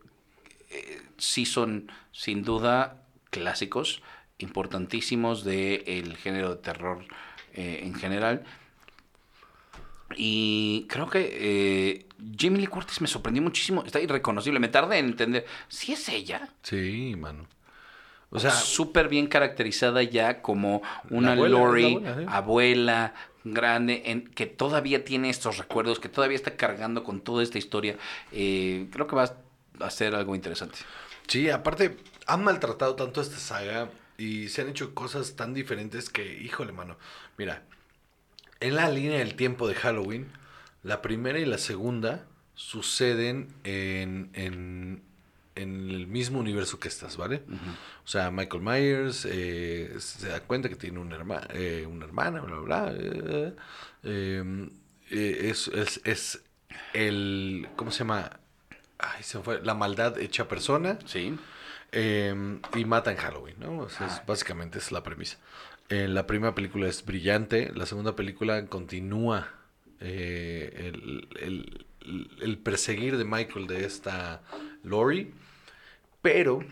[0.69, 4.01] eh, sí son, sin duda, clásicos
[4.39, 7.05] importantísimos del género de terror
[7.53, 8.43] en general.
[10.15, 12.05] Y creo que eh,
[12.39, 13.83] Jamie Lee Curtis me sorprendió muchísimo.
[13.85, 14.59] Está irreconocible.
[14.59, 15.45] Me tardé en entender.
[15.67, 16.49] Si es ella.
[16.63, 17.47] Sí, mano.
[18.29, 22.25] O sea, súper bien caracterizada ya como una abuela, Lori, abuela, sí.
[22.27, 23.13] abuela,
[23.45, 27.95] grande, en, que todavía tiene estos recuerdos, que todavía está cargando con toda esta historia.
[28.33, 29.33] Eh, creo que va
[29.79, 30.79] a ser algo interesante.
[31.27, 36.41] Sí, aparte, han maltratado tanto esta saga y se han hecho cosas tan diferentes que,
[36.41, 36.97] híjole, mano.
[37.37, 37.63] Mira,
[38.59, 40.27] en la línea del tiempo de Halloween,
[40.83, 45.03] la primera y la segunda suceden en, en,
[45.55, 47.43] en el mismo universo que estas, ¿vale?
[48.03, 52.41] O sea, Michael Myers eh, se da cuenta que tiene una, herma- eh, una hermana,
[52.41, 52.93] bla, bla, bla.
[52.97, 53.53] eh,
[54.03, 54.69] eh,
[55.11, 56.41] eh, es, es, es
[56.93, 58.39] el, ¿cómo se llama?
[58.99, 59.61] Ay, se fue.
[59.63, 60.97] La maldad hecha persona.
[61.05, 61.37] Sí.
[61.91, 63.77] eh, y mata en Halloween, ¿no?
[63.79, 65.37] O sea, es- básicamente es la premisa.
[65.89, 67.71] Eh, la primera película es brillante.
[67.75, 69.53] La segunda película continúa
[69.99, 71.87] eh, el, el-
[72.41, 74.41] el perseguir de Michael de esta
[74.83, 75.33] Lori.
[76.21, 76.65] Pero,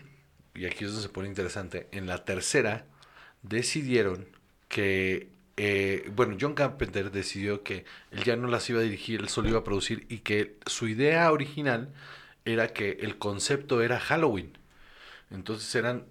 [0.54, 2.86] y aquí es donde se pone interesante, en la tercera
[3.42, 4.28] decidieron
[4.68, 9.28] que, eh, bueno, John Carpenter decidió que él ya no las iba a dirigir, él
[9.30, 11.92] solo iba a producir y que su idea original
[12.46, 14.58] era que el concepto era Halloween.
[15.30, 16.06] Entonces eran,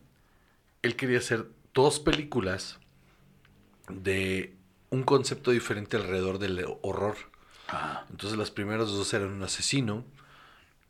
[0.82, 2.80] él quería hacer dos películas
[3.90, 4.54] de
[4.90, 7.16] un concepto diferente alrededor del horror.
[7.68, 10.06] Ah, Entonces las primeras dos eran un asesino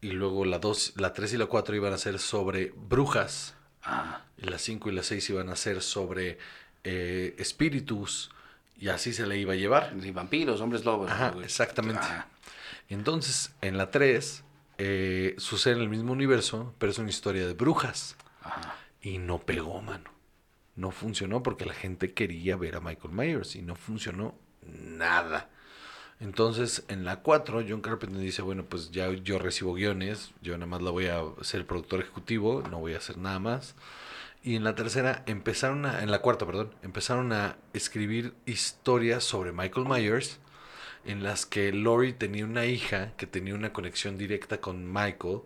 [0.01, 4.21] y luego la dos, la 3 y la 4 iban a ser sobre brujas ah.
[4.37, 6.37] y las 5 y las 6 iban a ser sobre
[6.83, 8.29] eh, espíritus
[8.77, 9.95] y así se le iba a llevar.
[10.01, 11.09] Sí, vampiros, hombres lobos.
[11.09, 12.05] Ajá, exactamente.
[12.89, 14.43] Entonces, en la 3
[14.77, 18.17] eh, sucede en el mismo universo, pero es una historia de brujas.
[18.43, 18.75] ajá.
[19.01, 20.14] Y no pegó, mano.
[20.75, 25.49] No funcionó porque la gente quería ver a Michael Myers y no funcionó nada.
[26.19, 30.65] Entonces, en la 4, John Carpenter dice, bueno, pues ya yo recibo guiones, yo nada
[30.65, 33.75] más la voy a ser productor ejecutivo, no voy a hacer nada más.
[34.43, 39.51] Y en la tercera empezaron a, en la cuarta, perdón, empezaron a escribir historias sobre
[39.51, 40.39] Michael Myers
[41.05, 45.41] en las que Lori tenía una hija que tenía una conexión directa con Michael.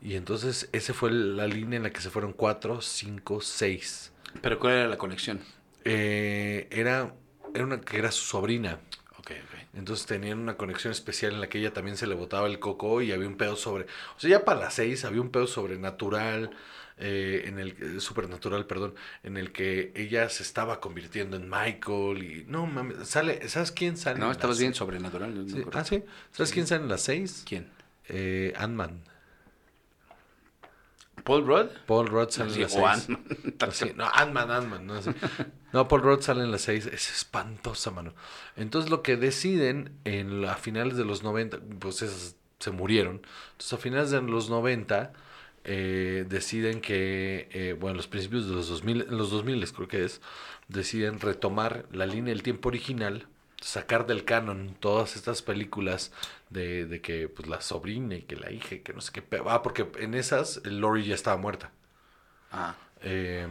[0.00, 4.11] Y entonces esa fue la línea en la que se fueron 4, 5, 6.
[4.40, 5.40] Pero ¿cuál era la conexión?
[5.84, 7.14] Eh, era,
[7.54, 8.80] era una que era su sobrina.
[9.18, 9.58] Ok, ok.
[9.74, 13.02] Entonces tenían una conexión especial en la que ella también se le botaba el coco
[13.02, 13.84] y había un pedo sobre...
[14.16, 16.50] O sea, ya para las seis había un pedo sobrenatural,
[16.98, 18.00] eh, en el...
[18.00, 22.44] supernatural, perdón, en el que ella se estaba convirtiendo en Michael y...
[22.48, 23.48] No, mames, sale...
[23.48, 24.18] ¿Sabes quién sale?
[24.18, 25.34] No, estabas las bien sobrenatural.
[25.34, 25.64] no Sí.
[25.72, 26.02] Ah, sí.
[26.32, 27.42] ¿Sabes quién sale en las seis?
[27.46, 27.68] ¿Quién?
[28.08, 29.02] Eh, Ant-Man.
[31.24, 31.66] ¿Paul Rudd?
[31.86, 33.08] Paul Rudd sale Sí, en las o seis.
[33.08, 33.54] Ant-Man.
[33.60, 34.86] Así, no, Ant-Man, Ant-Man.
[34.86, 34.94] No.
[35.72, 36.86] No, Paul Rudd sale en las seis.
[36.86, 38.14] Es espantosa, mano.
[38.56, 43.22] Entonces, lo que deciden en la- a finales de los 90, pues esas se murieron.
[43.52, 45.12] Entonces, a finales de los 90,
[45.64, 50.04] eh, deciden que, eh, bueno, los principios de los 2000, en los 2000 creo que
[50.04, 50.20] es,
[50.68, 53.26] deciden retomar la línea del tiempo original,
[53.62, 56.12] sacar del canon todas estas películas
[56.50, 59.24] de, de que, pues, la sobrina y que la hija y que no sé qué.
[59.48, 61.72] Ah, porque en esas, Lori ya estaba muerta.
[62.52, 63.46] Ah, Eh,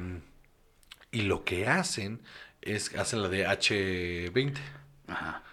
[1.12, 2.22] y lo que hacen
[2.62, 4.62] es hacen la de H20,
[5.07, 5.43] ajá.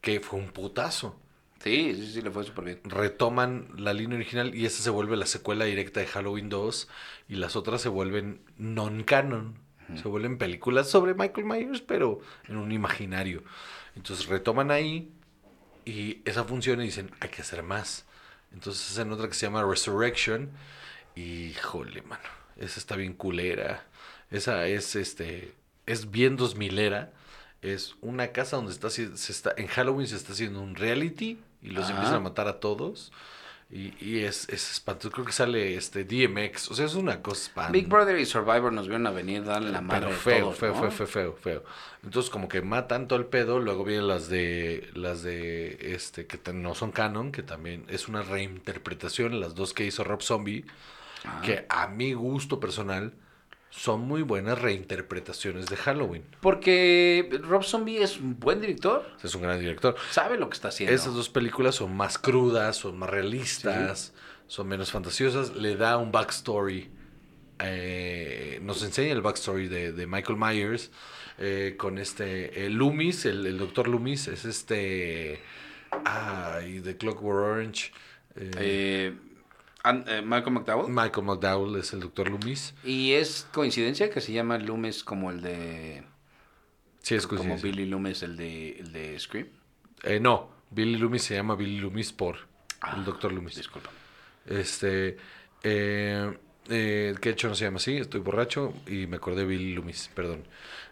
[0.00, 1.20] que fue un putazo.
[1.62, 2.80] Sí, sí, sí, le fue súper bien.
[2.84, 6.88] Retoman la línea original y esa se vuelve la secuela directa de Halloween 2
[7.28, 9.58] y las otras se vuelven non-canon.
[9.94, 13.42] Se vuelven películas sobre Michael Myers, pero en un imaginario.
[13.96, 15.10] Entonces retoman ahí
[15.84, 18.04] y esa funciona y dicen, hay que hacer más.
[18.52, 20.50] Entonces hacen otra que se llama Resurrection
[21.14, 22.22] y, híjole, mano,
[22.56, 23.84] esa está bien culera.
[24.30, 25.54] Esa es, este,
[25.86, 27.12] es bien dos milera.
[27.62, 31.70] Es una casa donde está, se está, en Halloween se está haciendo un reality y
[31.70, 31.90] los Ah.
[31.92, 33.12] empiezan a matar a todos.
[33.76, 35.10] Y, y es, es espantoso.
[35.10, 36.70] Creo que sale este DMX.
[36.70, 37.72] O sea, es una cosa espantosa.
[37.72, 40.72] Big Brother y Survivor nos vieron a venir darle la madre Pero feo, todos, feo,
[40.74, 40.80] ¿no?
[40.80, 41.64] feo, feo, feo, feo.
[42.02, 46.38] Entonces como que matan todo el pedo, luego vienen las de las de este que
[46.52, 50.64] no son canon, que también es una reinterpretación, las dos que hizo Rob Zombie,
[51.24, 51.42] Ah.
[51.44, 53.12] que a mi gusto personal
[53.76, 56.22] son muy buenas reinterpretaciones de Halloween.
[56.40, 59.06] Porque Rob Zombie es un buen director.
[59.22, 59.94] Es un gran director.
[60.10, 60.94] Sabe lo que está haciendo.
[60.94, 64.14] Esas dos películas son más crudas, son más realistas,
[64.46, 66.90] son menos fantasiosas, le da un backstory.
[67.60, 70.90] eh, nos enseña el backstory de, de Michael Myers
[71.38, 75.40] eh, con este eh, Loomis, el, el doctor Loomis, es este.
[76.04, 77.92] Ay, de Clockwork Orange.
[78.36, 79.14] eh,
[79.86, 80.88] Eh, An- eh, Malcolm McDowell.
[80.92, 82.74] Michael McDowell es el doctor Loomis.
[82.84, 86.02] y es coincidencia que se llama Loomis como el de.
[87.02, 87.70] Sí, es como coincidencia.
[87.70, 89.46] Billy Loomis, el de, el de Scream.
[90.02, 92.36] Eh, no, Billy Loomis se llama Billy Loomis por
[92.80, 93.54] Ah, el doctor Loomis.
[93.56, 93.90] Disculpa.
[94.44, 95.16] Este,
[95.62, 96.36] eh,
[96.68, 99.72] eh, que de hecho no se llama así, estoy borracho y me acordé de Billy
[99.74, 100.44] Loomis, perdón.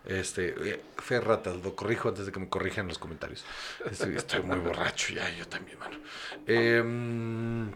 [0.07, 3.45] Este, eh, fe ratas, lo corrijo antes de que me corrijan los comentarios.
[3.91, 5.97] Estoy, estoy muy borracho ya, yo también, mano.
[6.47, 7.71] Em,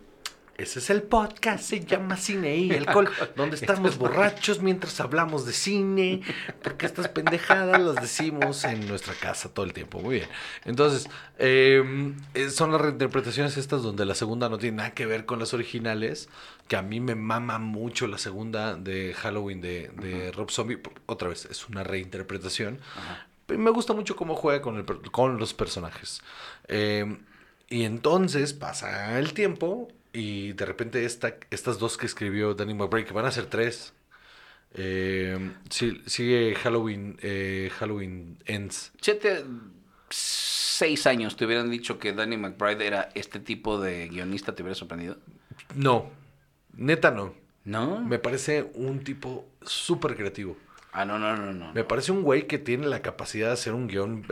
[0.58, 5.52] ese es el podcast, se llama Cine y Alcohol, donde estamos borrachos mientras hablamos de
[5.52, 6.20] cine,
[6.64, 10.00] porque estas pendejadas las decimos en nuestra casa todo el tiempo.
[10.00, 10.28] Muy bien.
[10.64, 15.26] Entonces, em, eh, son las reinterpretaciones estas donde la segunda no tiene nada que ver
[15.26, 16.28] con las originales,
[16.66, 20.80] que a mí me mama mucho la segunda de Halloween de, de Rob Zombie.
[21.06, 22.80] Otra vez, es una reinterpretación.
[23.46, 26.20] Me gusta mucho cómo juega con, el con los personajes.
[26.66, 27.20] Em,
[27.70, 33.06] y entonces pasa el tiempo y de repente esta, estas dos que escribió Danny McBride,
[33.06, 33.92] que van a ser tres.
[34.74, 38.92] Eh, sí- sigue Halloween, eh, Halloween Ends.
[39.00, 39.44] Chete,
[40.10, 44.74] seis años te hubieran dicho que Danny McBride era este tipo de guionista, ¿te hubiera
[44.74, 45.16] sorprendido?
[45.74, 46.10] No,
[46.74, 47.34] neta no.
[47.64, 48.00] ¿No?
[48.00, 50.56] Me parece un tipo súper creativo.
[50.92, 51.72] Ah, no, no, no, no.
[51.74, 54.24] Me parece un güey que tiene la capacidad de hacer un guion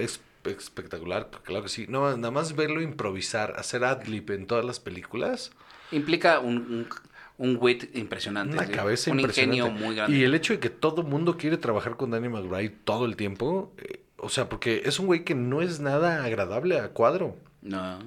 [0.45, 1.87] espectacular, claro que sí.
[1.89, 5.53] No, nada más verlo improvisar, hacer adlib en todas las películas,
[5.93, 6.89] Implica un, un,
[7.39, 8.57] un wit impresionante.
[8.57, 9.57] una cabeza un impresionante.
[9.59, 10.17] ingenio muy grande.
[10.17, 13.73] Y el hecho de que todo mundo quiere trabajar con Danny McBride todo el tiempo,
[13.79, 17.99] eh, o sea, porque es un güey que no es nada agradable a cuadro No,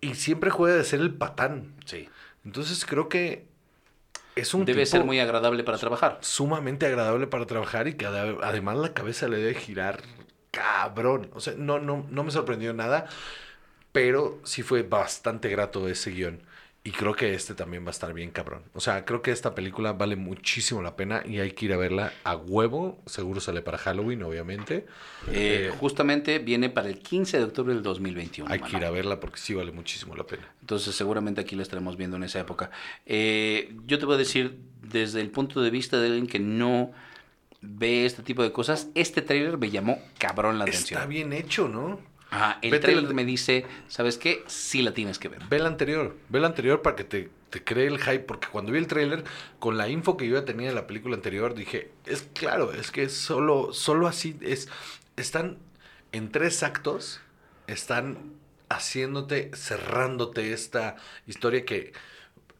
[0.00, 1.74] y siempre juega de ser el patán.
[1.84, 2.08] sí.
[2.44, 3.46] Entonces creo que
[4.36, 6.18] es un Debe tipo ser muy agradable para trabajar.
[6.20, 10.02] sumamente agradable para trabajar y que ade- además la cabeza le debe girar
[10.50, 11.30] cabrón.
[11.34, 13.06] O sea, no, no, no me sorprendió nada,
[13.92, 16.42] pero sí fue bastante grato ese guion.
[16.86, 18.62] Y creo que este también va a estar bien cabrón.
[18.74, 21.78] O sea, creo que esta película vale muchísimo la pena y hay que ir a
[21.78, 23.00] verla a huevo.
[23.06, 24.86] Seguro sale para Halloween, obviamente.
[25.28, 28.52] Eh, Eh, justamente viene para el 15 de octubre del 2021.
[28.52, 30.46] hay que ir a verla porque sí vale muchísimo la pena.
[30.60, 32.70] Entonces seguramente aquí la estaremos viendo en esa época.
[33.06, 36.92] Eh, yo te voy a decir, desde el punto de vista de alguien que no
[37.62, 40.98] ve este tipo de cosas, este tráiler me llamó cabrón la atención.
[40.98, 41.98] Está bien hecho, ¿no?
[42.34, 44.42] Ajá, el Vete al- me dice, ¿sabes qué?
[44.48, 45.40] Sí la tienes que ver.
[45.48, 48.72] Ve el anterior, ve el anterior para que te, te cree el hype, porque cuando
[48.72, 49.22] vi el tráiler,
[49.60, 52.90] con la info que yo ya tenía de la película anterior, dije, es claro, es
[52.90, 54.68] que solo, solo así es,
[55.16, 55.58] están
[56.10, 57.20] en tres actos,
[57.68, 58.32] están
[58.68, 60.96] haciéndote, cerrándote esta
[61.28, 61.92] historia que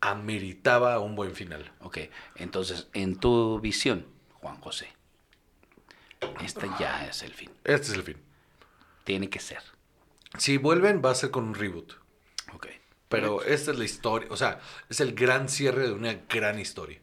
[0.00, 1.72] ameritaba un buen final.
[1.80, 1.98] Ok,
[2.36, 4.88] entonces, en tu visión, Juan José,
[6.44, 7.50] este ya es el fin.
[7.64, 8.16] Este es el fin.
[9.04, 9.62] Tiene que ser.
[10.38, 11.92] Si vuelven, va a ser con un reboot.
[12.52, 12.66] Ok.
[13.08, 17.00] Pero esta es la historia, o sea, es el gran cierre de una gran historia.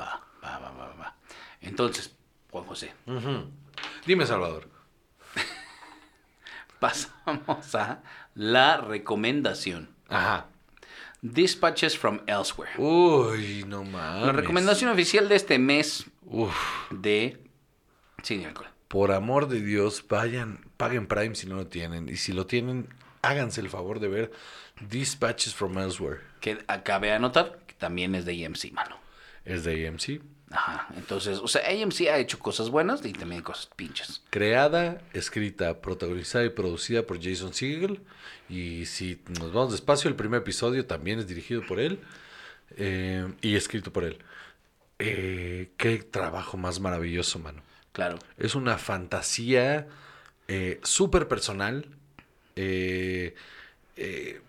[0.00, 1.16] Va, va, va, va, va.
[1.60, 2.14] Entonces,
[2.50, 2.94] Juan José,
[4.06, 4.70] Dime, Salvador.
[6.78, 8.02] pasamos a
[8.34, 9.90] la recomendación.
[10.08, 10.46] Ajá.
[11.22, 12.70] Dispatches from Elsewhere.
[12.78, 14.26] Uy, no mames.
[14.26, 16.54] La recomendación oficial de este mes Uf,
[16.90, 17.42] de
[18.22, 18.68] Cine y Alcohol.
[18.88, 22.08] por amor de Dios, vayan, paguen Prime si no lo tienen.
[22.08, 22.88] Y si lo tienen,
[23.22, 24.32] háganse el favor de ver
[24.88, 26.20] Dispatches from Elsewhere.
[26.40, 28.96] Que acabe de anotar que también es de AMC, mano.
[29.44, 30.20] Es de AMC.
[30.50, 30.88] Ajá.
[30.96, 34.22] Entonces, o sea, AMC ha hecho cosas buenas y también cosas pinches.
[34.30, 38.00] Creada, escrita, protagonizada y producida por Jason Segel.
[38.48, 42.00] Y si nos vamos despacio, el primer episodio también es dirigido por él.
[42.76, 44.18] eh, y escrito por él.
[44.98, 47.62] Eh, qué trabajo más maravilloso, mano.
[47.92, 48.18] Claro.
[48.38, 49.88] Es una fantasía
[50.48, 51.86] eh, súper personal.
[52.58, 53.34] eh,
[53.96, 54.40] eh,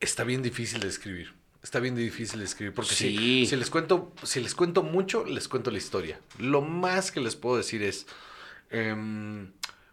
[0.00, 1.32] está bien difícil de escribir.
[1.62, 2.74] Está bien difícil de escribir.
[2.74, 3.46] Porque si- Sí.
[3.46, 6.20] si, les cuento, si les cuento mucho, les cuento la historia.
[6.38, 8.06] Lo más que les puedo decir es.
[8.70, 9.52] em,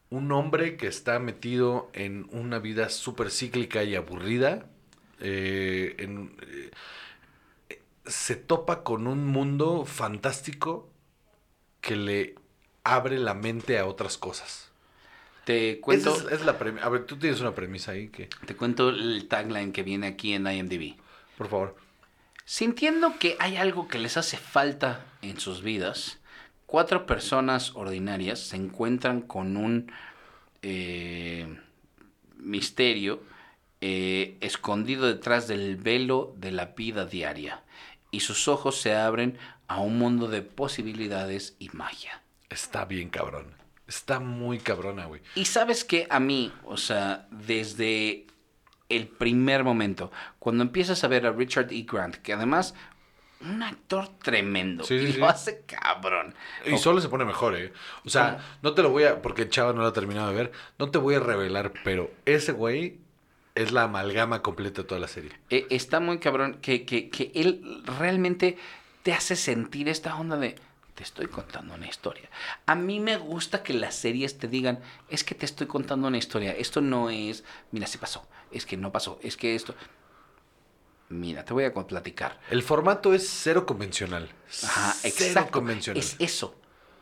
[0.09, 4.65] un hombre que está metido en una vida súper cíclica y aburrida.
[5.19, 6.35] eh, en,
[8.05, 10.89] se topa con un mundo fantástico
[11.81, 12.35] que le
[12.83, 14.70] abre la mente a otras cosas.
[15.51, 16.85] Te cuento, Esa es, es la premisa.
[16.85, 20.33] A ver, tú tienes una premisa ahí que, te cuento el tagline que viene aquí
[20.33, 20.95] en IMDb.
[21.37, 21.75] por favor.
[22.45, 26.19] Sintiendo que hay algo que les hace falta en sus vidas,
[26.65, 29.91] cuatro personas ordinarias se encuentran con un
[30.61, 31.47] eh,
[32.37, 33.21] misterio
[33.81, 37.63] eh, escondido detrás del velo de la vida diaria
[38.09, 39.37] y sus ojos se abren
[39.67, 42.21] a un mundo de posibilidades y magia.
[42.49, 43.61] Está bien cabrón.
[43.91, 45.21] Está muy cabrona, güey.
[45.35, 48.25] Y sabes que a mí, o sea, desde
[48.87, 51.83] el primer momento, cuando empiezas a ver a Richard E.
[51.83, 52.73] Grant, que además,
[53.41, 55.19] un actor tremendo, Sí, y sí.
[55.19, 56.33] lo hace cabrón.
[56.65, 57.73] Y solo se pone mejor, ¿eh?
[58.05, 58.43] O sea, ¿Cómo?
[58.61, 60.97] no te lo voy a, porque chava no lo ha terminado de ver, no te
[60.97, 62.99] voy a revelar, pero ese güey
[63.55, 65.31] es la amalgama completa de toda la serie.
[65.49, 68.57] eh, está muy cabrón que, que, que él realmente
[69.03, 70.55] te hace sentir esta onda de
[70.95, 72.29] te estoy contando una historia.
[72.65, 74.79] A mí me gusta que las series te digan,
[75.09, 76.53] es que te estoy contando una historia.
[76.53, 79.75] Esto no es, mira, sí pasó, es que no pasó, es que esto...
[81.09, 82.39] Mira, te voy a platicar.
[82.49, 84.29] El formato es cero convencional.
[84.63, 85.51] Ajá, cero exacto.
[85.51, 85.99] convencional.
[86.01, 86.55] Es eso.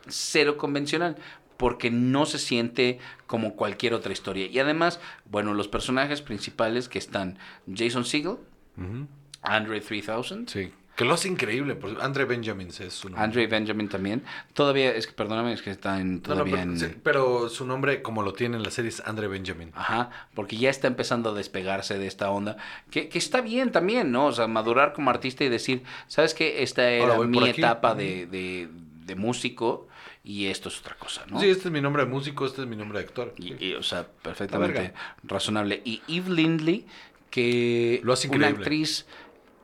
[0.08, 1.16] Cero convencional.
[1.58, 4.48] Porque no se siente como cualquier otra historia.
[4.48, 7.38] Y además, bueno, los personajes principales que están
[7.72, 8.38] Jason Segel,
[8.78, 9.08] Ujú.
[9.42, 11.80] Andre 3000, Sí, Que lo hace increíble.
[12.02, 13.24] Andre Benjamin es su nombre.
[13.24, 14.22] Andre Benjamin también.
[14.52, 16.78] Todavía, es que perdóname, es que está en No, no, todavía pero, en...
[16.78, 19.72] sí, pero su nombre, como lo tiene en la serie, es Andre Benjamin.
[19.76, 22.58] Ajá, porque ya está empezando a despegarse de esta onda,
[22.91, 24.26] que, que está bien también, ¿no?
[24.26, 26.64] O sea, madurar como artista y decir, ¿sabes qué?
[26.64, 28.68] Esta era mi etapa de, de,
[29.06, 29.88] de músico
[30.22, 31.39] y esto es otra cosa, ¿no?
[31.39, 33.34] Sí, este es mi nombre de músico, este es mi nombre de actor.
[33.38, 34.93] Y, o sea, perfectamente
[35.24, 35.82] razonable.
[35.86, 36.86] Y Eve Lindley,
[37.30, 39.06] que Lo hace una actriz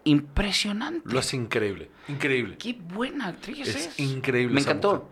[0.05, 1.11] impresionante.
[1.11, 1.89] Lo hace increíble.
[2.07, 2.57] Increíble.
[2.57, 3.75] Qué buena actriz es.
[3.87, 5.09] Es increíble Me encantó.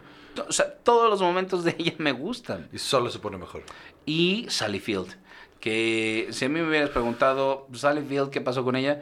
[0.48, 2.70] O sea, todos los momentos de ella me gustan.
[2.72, 3.64] Y solo se pone mejor.
[4.06, 5.16] Y Sally Field,
[5.60, 9.02] que si a mí me hubieras preguntado, Sally Field, ¿qué pasó con ella?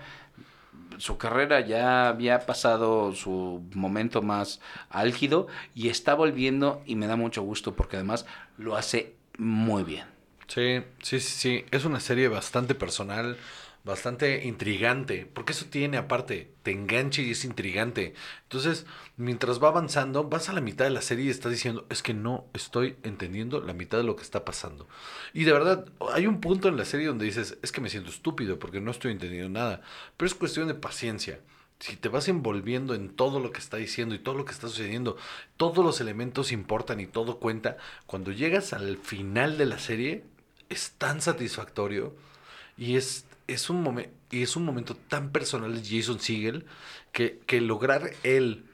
[0.98, 7.16] Su carrera ya había pasado su momento más álgido y está volviendo y me da
[7.16, 8.26] mucho gusto porque además
[8.58, 10.06] lo hace muy bien.
[10.48, 11.66] Sí, sí, sí, sí.
[11.72, 13.38] Es una serie bastante personal,
[13.84, 18.14] bastante intrigante, porque eso tiene aparte, te engancha y es intrigante.
[18.44, 18.86] Entonces,
[19.18, 22.14] mientras va avanzando, vas a la mitad de la serie y estás diciendo, es que
[22.14, 24.88] no estoy entendiendo la mitad de lo que está pasando.
[25.34, 28.10] Y de verdad, hay un punto en la serie donde dices, es que me siento
[28.10, 29.82] estúpido porque no estoy entendiendo nada.
[30.18, 31.40] Pero es cuestión de paciencia.
[31.80, 34.68] Si te vas envolviendo en todo lo que está diciendo y todo lo que está
[34.68, 35.18] sucediendo,
[35.58, 40.24] todos los elementos importan y todo cuenta, cuando llegas al final de la serie,
[40.70, 42.14] es tan satisfactorio
[42.78, 46.66] y es, es, un, es un momento tan personal de Jason Segel
[47.12, 48.66] que, que lograr él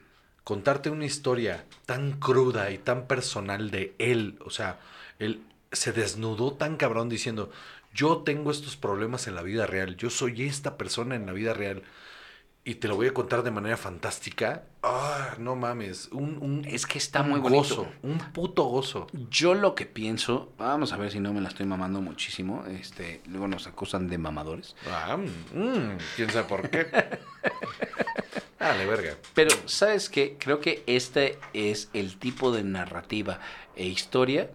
[0.48, 4.80] contarte una historia tan cruda y tan personal de él, o sea,
[5.18, 7.50] él se desnudó tan cabrón diciendo,
[7.92, 11.52] yo tengo estos problemas en la vida real, yo soy esta persona en la vida
[11.52, 11.82] real
[12.64, 14.64] y te lo voy a contar de manera fantástica.
[14.82, 17.62] Ah, no mames, un, un- Es que está un muy bonito.
[17.62, 19.08] gozo, un puto gozo.
[19.30, 23.20] Yo lo que pienso, vamos a ver si no me la estoy mamando muchísimo, este,
[23.26, 24.76] luego nos acusan de mamadores.
[24.88, 26.86] Ah, mm, mm, quién sabe por qué.
[28.58, 29.16] Dale, verga.
[29.34, 30.36] Pero, ¿sabes qué?
[30.38, 33.40] Creo que este es el tipo de narrativa
[33.76, 34.50] e historia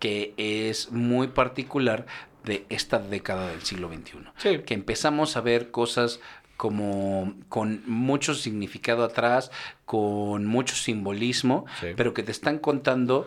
[0.00, 2.06] que es muy particular
[2.44, 4.18] de esta década del siglo XXI.
[4.36, 4.58] Sí.
[4.60, 6.20] Que empezamos a ver cosas
[6.58, 9.50] como con mucho significado atrás,
[9.86, 11.86] con mucho simbolismo, Sí.
[11.96, 13.26] pero que te están contando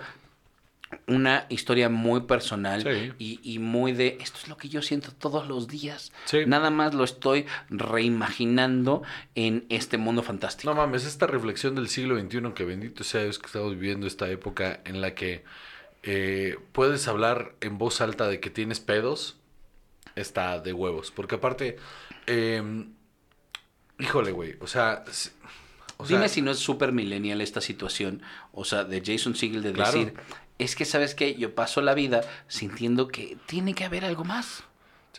[1.07, 3.13] una historia muy personal Sí.
[3.17, 6.11] y, y muy de esto es lo que yo siento todos los días.
[6.25, 6.39] Sí.
[6.45, 9.01] Nada más lo estoy reimaginando
[9.36, 10.69] en este mundo fantástico.
[10.69, 14.29] No mames, esta reflexión del siglo XXI, que bendito sea Dios que estamos viviendo esta
[14.29, 15.45] época en la que
[16.03, 19.38] eh, puedes hablar en voz alta de que tienes pedos,
[20.15, 21.11] está de huevos.
[21.11, 21.77] Porque aparte,
[22.27, 22.86] eh,
[24.02, 25.04] híjole, güey, o sea...
[26.08, 28.24] Dime si no es súper millennial esta situación,
[28.54, 29.91] o sea, de Jason Segel de Claro.
[29.91, 30.14] decir,
[30.58, 34.64] es que sabes que yo paso la vida sintiendo que tiene que haber algo más.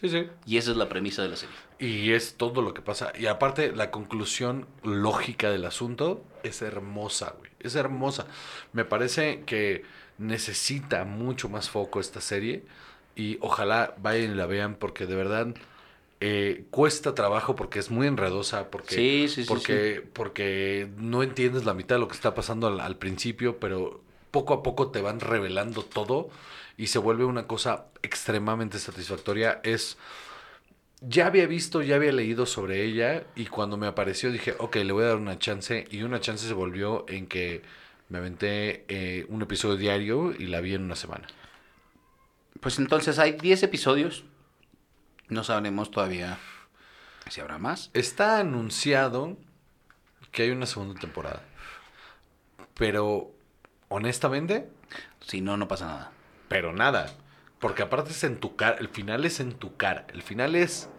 [0.01, 0.27] Sí, sí.
[0.45, 1.55] Y esa es la premisa de la serie.
[1.79, 3.13] Y es todo lo que pasa.
[3.17, 7.53] Y aparte, la conclusión lógica del asunto es hermosa, güey.
[7.61, 8.27] Es hermosa.
[8.73, 9.85] Me parece que
[10.19, 12.65] necesita mucho más foco esta serie.
[13.15, 15.47] Y ojalá vayan y la vean porque de verdad
[16.25, 18.71] eh, cuesta trabajo porque es muy enredosa.
[18.71, 22.69] Porque, Sí, sí, sí, porque, porque no entiendes la mitad de lo que está pasando
[22.69, 24.01] al, al principio, pero
[24.31, 26.31] poco a poco te van revelando todo
[26.77, 29.61] y se vuelve una cosa extremadamente satisfactoria.
[29.65, 29.99] Es
[31.01, 34.93] ya había visto, ya había leído sobre ella y cuando me apareció dije, ok, le
[34.93, 37.63] voy a dar una chance y una chance se volvió en que
[38.09, 41.27] me aventé eh, un episodio diario y la vi en una semana.
[42.61, 44.25] Pues entonces hay 10 episodios.
[45.33, 46.39] No sabremos todavía
[47.31, 47.91] si habrá más.
[47.95, 49.39] Está anunciado
[50.31, 51.43] que hay una segunda temporada,
[52.75, 53.33] pero
[53.89, 54.69] honestamente,
[55.21, 56.13] Si no, no pasa nada.
[56.49, 57.15] pero nada,
[57.61, 60.91] porque aparte es en tu cara, el final es en tu cara, el final es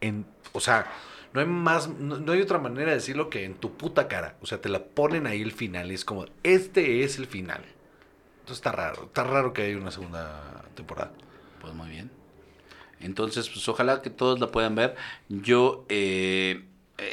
[0.00, 0.86] en, o sea,
[1.32, 4.36] no hay más, no, no hay otra manera de decirlo que en tu puta cara,
[4.42, 7.64] o sea, te la ponen ahí el final y es como, este es el final.
[8.40, 11.12] Entonces está raro, está raro que haya una segunda temporada.
[11.60, 12.10] Pues muy bien.
[13.00, 14.94] Entonces, pues ojalá que todos la puedan ver.
[15.28, 16.64] Yo, eh,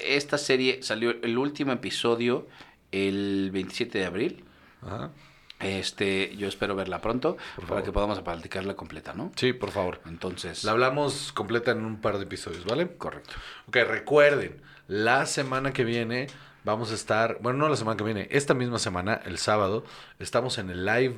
[0.06, 2.48] esta serie salió el último episodio
[2.92, 4.44] el 27 de abril.
[4.82, 5.12] Ajá.
[5.60, 7.84] Este, yo espero verla pronto Por para favor.
[7.84, 9.32] que podamos platicarla completa, ¿no?
[9.36, 10.02] Sí, por favor.
[10.06, 12.88] Entonces, La hablamos completa en un par de episodios, ¿vale?
[12.98, 13.34] correcto.
[13.68, 16.28] Ok, recuerden, la semana que viene
[16.64, 19.84] vamos a estar, bueno, no la semana que viene, esta misma semana, el sábado,
[20.20, 21.16] estamos en el live,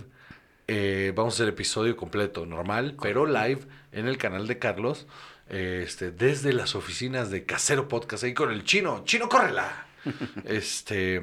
[0.72, 3.61] eh, vamos a hacer episodio completo, normal, pero live
[3.91, 5.07] en el canal de Carlos,
[5.49, 9.88] eh, este, desde las oficinas de Casero Podcast, ahí con el chino, chino, córrela.
[10.45, 11.22] este,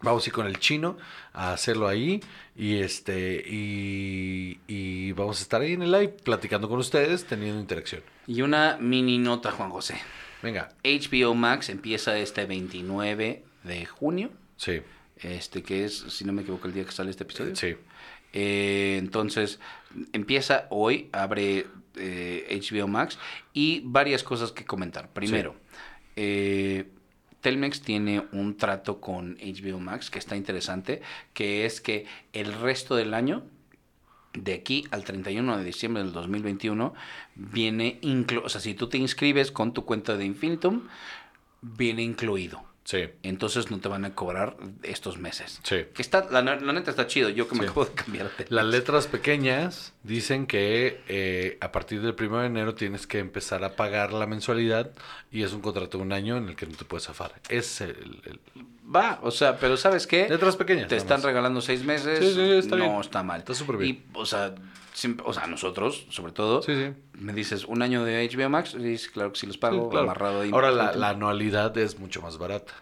[0.00, 0.96] vamos a ir con el chino
[1.34, 2.20] a hacerlo ahí
[2.56, 7.60] y este, y, y vamos a estar ahí en el live platicando con ustedes, teniendo
[7.60, 8.02] interacción.
[8.26, 10.00] Y una mini nota, Juan José.
[10.42, 10.70] Venga.
[10.82, 14.80] HBO Max empieza este 29 de junio, Sí.
[15.18, 17.54] este que es, si no me equivoco, el día que sale este episodio.
[17.56, 17.76] Sí.
[18.34, 19.60] Eh, entonces,
[20.12, 23.16] empieza hoy, abre eh, HBO Max
[23.52, 25.08] y varias cosas que comentar.
[25.12, 25.54] Primero,
[26.16, 26.90] eh,
[27.40, 31.00] Telmex tiene un trato con HBO Max que está interesante,
[31.32, 33.44] que es que el resto del año,
[34.32, 36.92] de aquí al 31 de diciembre del 2021,
[37.36, 40.88] viene incluido, o sea, si tú te inscribes con tu cuenta de Infinitum,
[41.62, 42.73] viene incluido.
[42.84, 43.04] Sí.
[43.22, 45.58] Entonces no te van a cobrar estos meses.
[45.62, 45.86] Sí.
[45.94, 47.30] Que está, la, la neta está chido.
[47.30, 47.66] Yo que me Sí.
[47.68, 52.46] acabo de cambiar de Las letras pequeñas dicen que eh, a partir del 1 de
[52.46, 54.90] enero tienes que empezar a pagar la mensualidad
[55.32, 57.32] y es un contrato de un año en el que no te puedes zafar.
[57.48, 58.40] Es el, el-
[58.94, 60.28] Va, o sea, pero ¿sabes qué?
[60.28, 60.88] letras pequeñas.
[60.88, 62.18] Te están regalando seis meses.
[62.18, 63.00] Sí, sí, está no bien.
[63.00, 63.38] está mal.
[63.40, 63.96] Está súper bien.
[63.96, 64.54] Y, o sea,
[64.94, 66.94] siempre- o sea, nosotros, sobre todo, Sí, sí.
[67.18, 68.72] me dices un año de HBO Max.
[68.74, 70.04] Y dices, claro que sí los pago, Sí, claro.
[70.04, 70.50] amarrado ahí.
[70.52, 72.72] Ahora la, la anualidad es mucho más barata.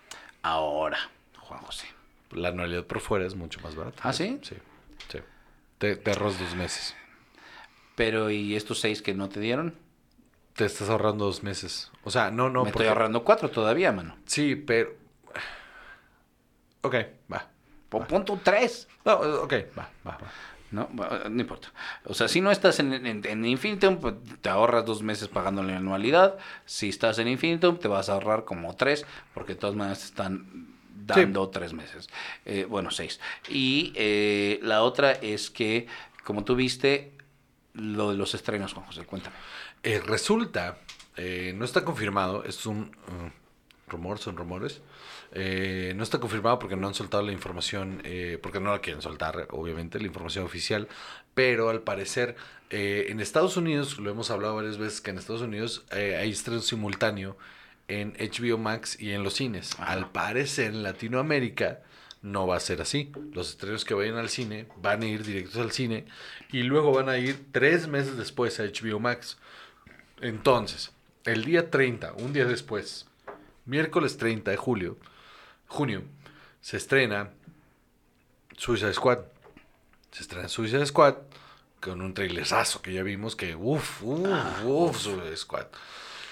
[0.43, 0.99] Ahora,
[1.41, 1.87] Juan José.
[2.31, 4.01] La anualidad por fuera es mucho más barata.
[4.05, 4.39] ¿Ah, sí?
[4.43, 4.55] Sí.
[5.09, 5.19] sí.
[5.79, 6.95] Te, te ahorras dos meses.
[7.97, 9.75] Pero, ¿y estos seis que no te dieron?
[10.55, 11.91] Te estás ahorrando dos meses.
[12.05, 12.61] O sea, no, no.
[12.65, 14.17] me porque- estoy ahorrando cuatro todavía, mano.
[14.27, 14.95] Sí, pero.
[16.83, 16.95] Ok,
[17.33, 17.49] va.
[17.89, 18.89] Punto tres.
[19.05, 20.19] No, ok, va, va, va.
[20.73, 21.69] No, Bueno, no importa.
[22.05, 25.63] O sea, si no estás en, en, en Infinitum, pues te ahorras dos meses pagando
[25.63, 26.39] la anualidad.
[26.65, 29.05] Si estás en Infinitum, te vas a ahorrar como tres,
[29.35, 30.73] porque de todas maneras te están
[31.07, 32.09] dando tres meses.
[32.47, 33.21] Eh, bueno, seis.
[33.49, 35.87] Y eh, la otra es que,
[36.25, 37.13] como tú viste,
[37.75, 39.37] lo de los estrenos, Juan José, cuéntame.
[39.83, 40.79] Eh, resulta,
[41.17, 44.81] eh, no está confirmado, es un uh, rumor, son rumores.
[45.35, 49.03] Eh, no está confirmado porque no han soltado la información, eh, porque no la quieren
[49.03, 50.89] soltar, obviamente, la información oficial.
[51.35, 52.37] Pero al parecer,
[52.71, 56.61] eh, en Estados Unidos, lo hemos hablado varias veces, que en Estados Unidos hay estreno
[56.61, 57.37] simultáneo
[57.89, 59.75] en HBO Max y en los cines.
[59.79, 59.93] Ajá.
[59.93, 61.81] Al parecer, en Latinoamérica
[62.21, 63.11] no va a ser así.
[63.33, 66.05] Los estrenos que vayan al cine van a ir directos al cine
[66.53, 69.39] y luego van a ir tres meses después a HBO Max.
[70.21, 70.93] Entonces,
[71.25, 73.07] el día 30, un día después,
[73.65, 74.99] miércoles 30 de julio,
[75.73, 76.03] junio,
[76.61, 77.31] se estrena
[78.57, 79.19] Suicide Squad.
[80.11, 81.17] Se estrena Suicide Squad
[81.81, 85.67] con un trailerazo que ya vimos que uff, uff, uff, Suicide Squad.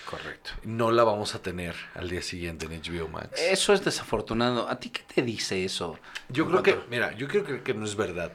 [0.08, 0.50] Correcto.
[0.64, 3.30] No la vamos a tener al día siguiente en HBO Max.
[3.40, 4.68] Eso es desafortunado.
[4.68, 5.98] ¿A ti qué te dice eso?
[6.28, 8.32] Yo creo que, mira, yo creo que, que no es verdad.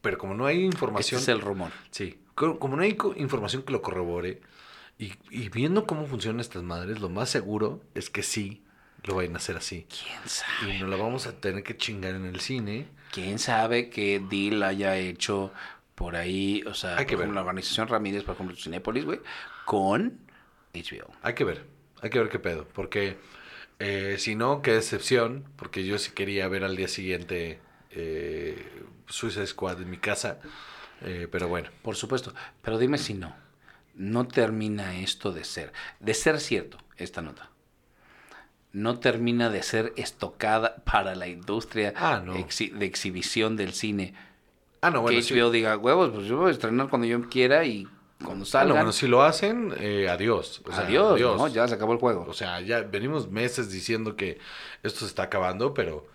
[0.00, 1.20] Pero como no hay Este información...
[1.20, 1.72] es el rumor.
[1.90, 4.40] Sí, co- como no hay información que lo corrobore
[4.98, 8.62] y, y viendo cómo funcionan estas madres, lo más seguro es que sí
[9.04, 9.86] lo vayan a hacer así.
[9.88, 10.76] ¿Quién sabe?
[10.76, 12.86] Y no la vamos a tener que chingar en el cine.
[13.12, 15.52] ¿Quién sabe qué deal haya hecho
[15.94, 16.62] por ahí?
[16.66, 17.24] O sea, Hay que por ver.
[17.26, 19.20] ejemplo, la organización Ramírez, por ejemplo, Cinépolis, güey,
[19.64, 20.18] con
[20.74, 21.10] HBO.
[21.22, 21.64] Hay que ver,
[22.02, 22.66] hay que ver qué pedo.
[22.72, 23.16] Porque
[23.78, 25.44] eh, si no, qué decepción.
[25.56, 28.64] Porque yo sí quería ver al día siguiente eh,
[29.08, 30.38] Suicide Squad en mi casa.
[31.02, 32.32] eh, pero bueno, Por supuesto.
[32.62, 33.34] Pero dime si no.
[33.94, 35.72] No termina esto de ser.
[35.98, 37.49] De ser cierto, esta nota.
[38.72, 42.34] No termina de ser estocada para la industria Ah, no.
[42.36, 44.14] exhi- de exhibición del cine.
[44.80, 45.34] Ah, no, bueno, que sí.
[45.34, 47.86] HBO diga, huevos, pues yo voy a estrenar cuando yo quiera y
[48.24, 48.68] cuando Ah, salga.
[48.68, 50.62] no, bueno, si lo hacen, eh, adiós.
[50.66, 51.48] O sea, adiós, ¿no?
[51.48, 52.24] Ya se acabó el juego.
[52.28, 54.38] O sea, ya venimos meses diciendo que
[54.82, 56.06] esto se está acabando, pero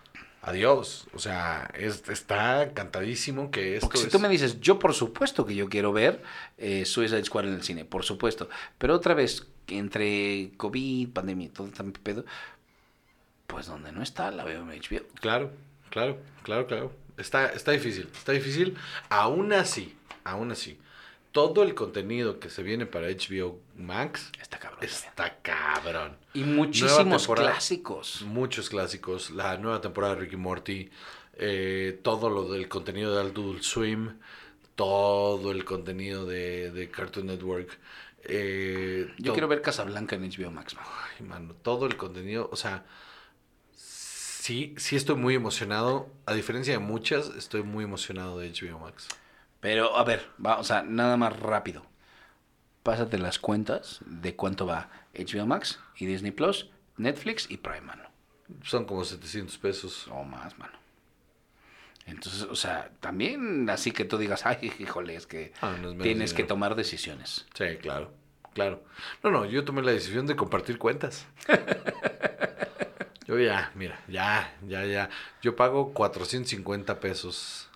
[0.42, 1.06] adiós.
[1.14, 4.94] O sea, es- está cantadísimo que esto Porque si es- tú me dices, yo por
[4.94, 6.22] supuesto que yo quiero ver
[6.58, 8.48] eh, Suicide Squad en el cine, por supuesto.
[8.78, 12.24] Pero otra vez, entre COVID, pandemia y todo este pedo,
[13.46, 15.06] pues donde no está, la veo en HBO.
[15.20, 15.50] Claro,
[15.90, 16.92] claro, claro, claro.
[17.16, 18.76] Está, está difícil, está difícil.
[19.08, 20.78] Aún así, aún así,
[21.32, 24.82] todo el contenido que se viene para HBO Max Está cabrón.
[24.82, 26.16] está cabrón.
[26.32, 28.22] Y muchísimos clásicos.
[28.22, 30.90] Muchos clásicos, la nueva temporada de Ricky Morty,
[31.34, 34.14] eh, todo lo del contenido de Adult Swim,
[34.74, 37.78] todo el contenido de, de Cartoon Network.
[38.28, 40.76] Eh, Yo quiero ver Casablanca en HBO Max.
[40.78, 42.84] Ay, mano, todo el contenido, o sea,
[43.72, 46.08] sí, sí estoy muy emocionado.
[46.26, 49.08] A diferencia de muchas, estoy muy emocionado de HBO Max.
[49.60, 51.84] Pero, a ver, va, o sea, nada más rápido.
[52.82, 58.04] Pásate las cuentas de cuánto va HBO Max y Disney Plus, Netflix y Prime, mano.
[58.62, 60.08] Son como 700 pesos.
[60.08, 60.85] O más, mano.
[62.06, 65.94] Entonces, o sea, también así que tú digas, ay, híjole, es que Ah, no es
[65.94, 66.48] menos tienes que dinero.
[66.54, 67.46] tomar decisiones.
[67.54, 68.12] Sí, claro,
[68.54, 68.82] claro.
[69.24, 71.26] No, no, yo tomé la decisión de compartir cuentas.
[73.26, 75.10] Yo ya, mira, ya, ya, ya.
[75.42, 77.68] Yo pago 450 pesos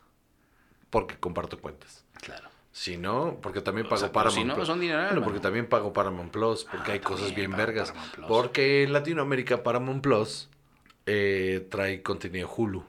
[0.91, 2.05] porque comparto cuentas.
[2.23, 2.49] Claro.
[2.71, 4.67] Si no, porque también O pago sea, pero Paramount si no, Plus.
[4.69, 7.93] son dineral, Bueno, porque también pago Paramount Plus, porque Ah, hay cosas bien vergas.
[8.29, 10.49] Porque en Latinoamérica Paramount Plus
[11.07, 12.85] eh, trae contenido Hulu.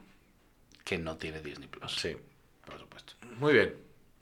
[0.84, 1.96] Que no tiene Disney Plus.
[1.96, 2.16] Sí.
[2.64, 3.14] Por supuesto.
[3.38, 3.76] Muy bien.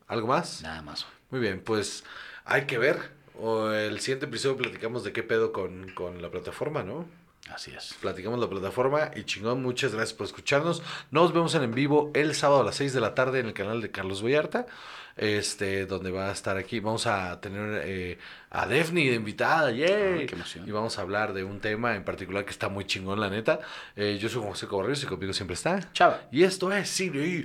[0.07, 0.63] ¿Algo más?
[0.63, 1.07] Nada más.
[1.31, 2.05] Muy bien, pues
[2.45, 3.13] hay que ver.
[3.41, 7.07] O el siguiente episodio platicamos de qué pedo con, con la plataforma, ¿no?
[7.49, 7.95] Así es.
[8.01, 10.83] Platicamos la plataforma y chingón, muchas gracias por escucharnos.
[11.11, 13.55] Nos vemos en en vivo el sábado a las 6 de la tarde en el
[13.55, 14.67] canal de Carlos Vallarta,
[15.21, 16.81] este, donde va a estar aquí.
[16.81, 18.19] Vamos a tener eh,
[18.51, 19.69] a Defni de invitada.
[19.69, 19.71] Ah.
[20.67, 23.61] Y vamos a hablar de un tema en particular que está muy chingón, la neta.
[23.97, 25.93] Eh, yo soy José Cobarrios y conmigo siempre está.
[25.93, 26.23] Chava.
[26.33, 27.45] Y esto es Cine y